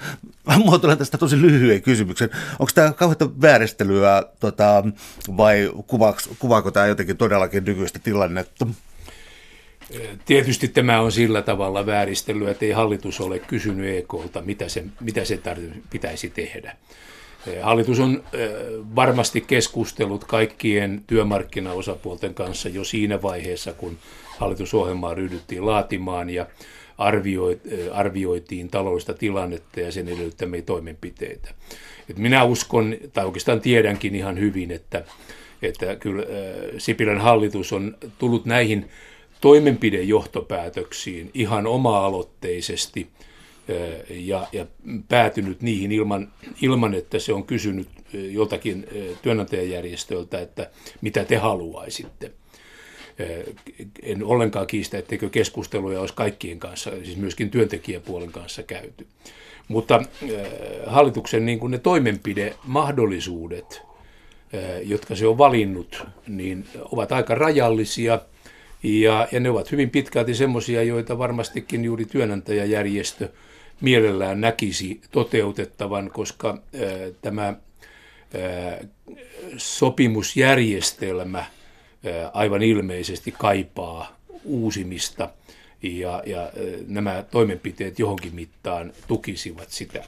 [0.65, 2.29] muotoilen tästä tosi lyhyen kysymyksen.
[2.51, 4.83] Onko tämä kauheita vääristelyä tota,
[5.37, 8.67] vai kuvaako, kuvaako tämä jotenkin todellakin nykyistä tilannetta?
[10.25, 15.25] Tietysti tämä on sillä tavalla vääristelyä, että ei hallitus ole kysynyt EKlta, mitä se, mitä
[15.25, 15.39] se
[15.89, 16.77] pitäisi tehdä.
[17.61, 18.23] Hallitus on
[18.95, 23.97] varmasti keskustellut kaikkien työmarkkinaosapuolten kanssa jo siinä vaiheessa, kun
[24.37, 26.45] hallitusohjelmaa ryhdyttiin laatimaan ja
[27.93, 31.49] arvioitiin taloudellista tilannetta ja sen edellyttämiä toimenpiteitä.
[32.09, 35.03] Et minä uskon, tai oikeastaan tiedänkin ihan hyvin, että,
[35.61, 36.23] että kyllä
[36.77, 38.89] Sipilän hallitus on tullut näihin
[39.41, 43.07] toimenpidejohtopäätöksiin ihan oma-aloitteisesti–
[44.09, 44.65] ja, ja
[45.09, 48.87] päätynyt niihin ilman, ilman, että se on kysynyt joltakin
[49.21, 50.69] työnantajajärjestöltä, että
[51.01, 52.31] mitä te haluaisitte.
[54.03, 59.07] En ollenkaan kiistä, etteikö keskusteluja olisi kaikkien kanssa, siis myöskin työntekijäpuolen kanssa käyty.
[59.67, 60.03] Mutta
[60.87, 63.81] hallituksen niin kuin ne toimenpidemahdollisuudet,
[64.83, 68.19] jotka se on valinnut, niin ovat aika rajallisia
[68.83, 73.29] ja, ja ne ovat hyvin pitkälti semmoisia, joita varmastikin juuri työnantajajärjestö–
[73.81, 76.57] mielellään näkisi toteutettavan, koska
[77.21, 77.53] tämä
[79.57, 81.45] sopimusjärjestelmä
[82.33, 85.29] aivan ilmeisesti kaipaa uusimista
[85.81, 86.51] ja, ja
[86.87, 90.03] nämä toimenpiteet johonkin mittaan tukisivat sitä.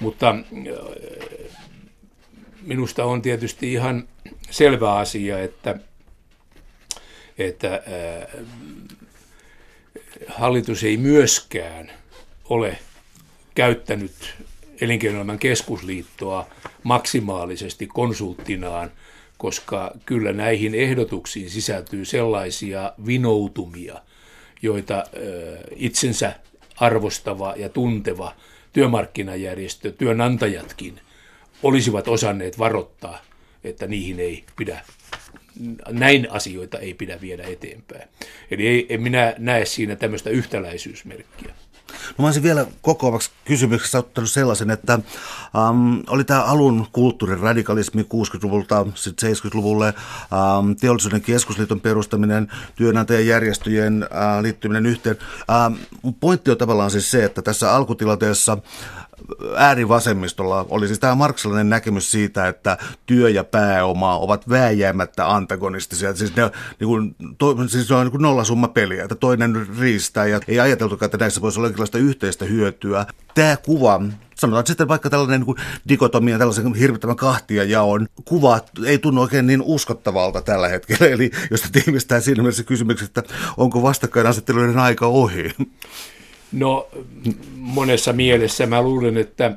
[0.00, 0.34] Mutta
[2.62, 4.08] minusta on tietysti ihan
[4.50, 5.78] selvä asia, että,
[7.38, 7.82] että
[10.28, 11.92] hallitus ei myöskään
[12.44, 12.78] ole
[13.54, 14.12] käyttänyt
[14.80, 16.46] elinkeinoelämän keskusliittoa
[16.82, 18.90] maksimaalisesti konsulttinaan,
[19.38, 24.00] koska kyllä näihin ehdotuksiin sisältyy sellaisia vinoutumia,
[24.62, 25.04] joita
[25.76, 26.34] itsensä
[26.76, 28.34] arvostava ja tunteva
[28.72, 31.00] työmarkkinajärjestö, työnantajatkin
[31.62, 33.22] olisivat osanneet varoittaa,
[33.64, 34.80] että niihin ei pidä
[35.88, 38.08] näin asioita ei pidä viedä eteenpäin.
[38.50, 41.54] Eli ei, en minä näe siinä tämmöistä yhtäläisyysmerkkiä.
[42.18, 44.94] No mä olisin vielä kokoavaksi kysymyksessä ottanut sellaisen, että
[45.70, 49.94] um, oli tämä alun kulttuurin radikalismi 60-luvulta 70-luvulle,
[50.58, 55.16] um, teollisuuden keskusliiton perustaminen, työnantajajärjestöjen uh, liittyminen yhteen.
[55.66, 58.58] Um, pointti on tavallaan siis se, että tässä alkutilanteessa
[59.56, 66.14] äärivasemmistolla oli siis tämä marksilainen näkemys siitä, että työ ja pääoma ovat vääjäämättä antagonistisia.
[66.14, 66.42] Siis ne,
[66.80, 71.18] niin kuin, to, siis on niin nollasumma peliä, että toinen riistää ja ei ajateltukaan, että
[71.18, 73.06] näissä voisi olla jonkinlaista yhteistä hyötyä.
[73.34, 74.00] Tämä kuva
[74.34, 75.56] sanotaan sitten vaikka tällainen niin
[75.88, 81.06] dikotomia, tällaisen hirvittävän kahtia jaon kuva ei tunnu oikein niin uskottavalta tällä hetkellä.
[81.06, 83.22] Eli jos tiivistää siinä mielessä kysymyksen, että
[83.56, 85.54] onko vastakkainasetteluiden aika ohi?
[86.52, 86.88] No
[87.56, 89.52] monessa mielessä mä luulen, että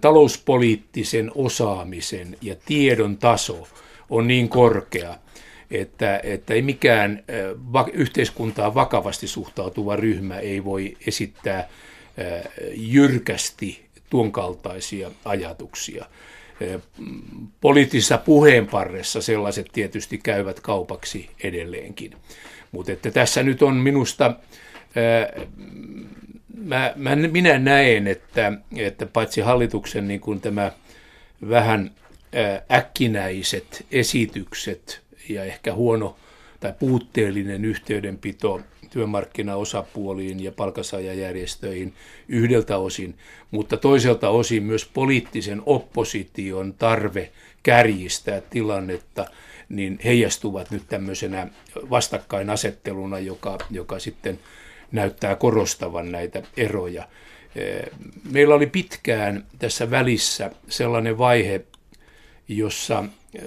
[0.00, 3.68] talouspoliittisen osaamisen ja tiedon taso
[4.10, 5.18] on niin korkea,
[5.70, 7.24] että, että ei mikään
[7.72, 11.68] va, yhteiskuntaan vakavasti suhtautuva ryhmä ei voi esittää
[12.74, 16.06] jyrkästi tuon kaltaisia ajatuksia.
[17.60, 22.16] Poliittisessa puheenparressa sellaiset tietysti käyvät kaupaksi edelleenkin.
[22.72, 25.46] Mutta että tässä nyt on minusta, ää,
[26.56, 30.72] mä, mä, minä näen, että, että paitsi hallituksen niin kuin tämä
[31.48, 31.90] vähän
[32.34, 36.16] ää, äkkinäiset esitykset ja ehkä huono
[36.60, 38.60] tai puutteellinen yhteydenpito
[38.90, 41.94] työmarkkinaosapuoliin ja palkansaajajärjestöihin
[42.28, 43.14] yhdeltä osin,
[43.50, 47.30] mutta toiselta osin myös poliittisen opposition tarve
[47.62, 49.26] kärjistää tilannetta–
[49.72, 51.48] niin heijastuvat nyt tämmöisenä
[51.90, 54.38] vastakkainasetteluna, joka, joka sitten
[54.92, 57.08] näyttää korostavan näitä eroja.
[57.56, 57.82] Eh,
[58.32, 61.64] meillä oli pitkään tässä välissä sellainen vaihe,
[62.48, 63.04] jossa,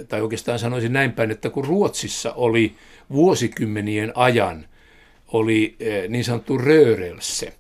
[0.08, 2.76] tai oikeastaan sanoisin näin päin, että kun Ruotsissa oli
[3.12, 4.66] vuosikymmenien ajan
[5.28, 7.54] oli eh, niin sanottu röörelse,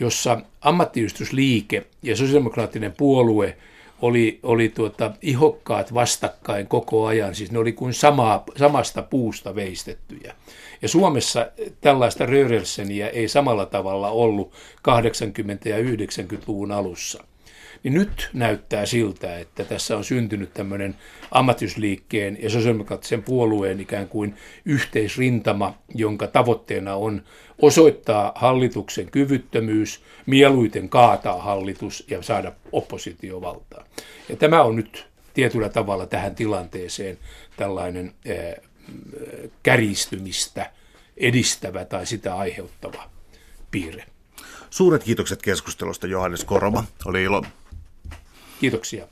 [0.00, 3.56] jossa ammattiyhdistysliike ja sosiaalidemokraattinen puolue–
[4.02, 10.34] oli, oli tuota, ihokkaat vastakkain koko ajan, siis ne oli kuin samaa, samasta puusta veistettyjä.
[10.82, 11.46] Ja Suomessa
[11.80, 17.24] tällaista Röhrelseniä ei samalla tavalla ollut 80- ja 90-luvun alussa.
[17.82, 20.96] Niin nyt näyttää siltä, että tässä on syntynyt tämmöinen
[21.30, 27.22] ammattysliikkeen ja sosiaalidemokraattisen puolueen ikään kuin yhteisrintama, jonka tavoitteena on
[27.62, 33.84] osoittaa hallituksen kyvyttömyys, mieluiten kaataa hallitus ja saada oppositiovaltaa.
[34.28, 37.18] Ja tämä on nyt tietyllä tavalla tähän tilanteeseen
[37.56, 38.54] tällainen eh,
[39.62, 40.70] käristymistä
[41.16, 43.10] edistävä tai sitä aiheuttava
[43.70, 44.04] piirre.
[44.70, 46.84] Suuret kiitokset keskustelusta Johannes Koroma.
[47.04, 47.42] Oli ilo.
[48.62, 49.08] Kiitoksia.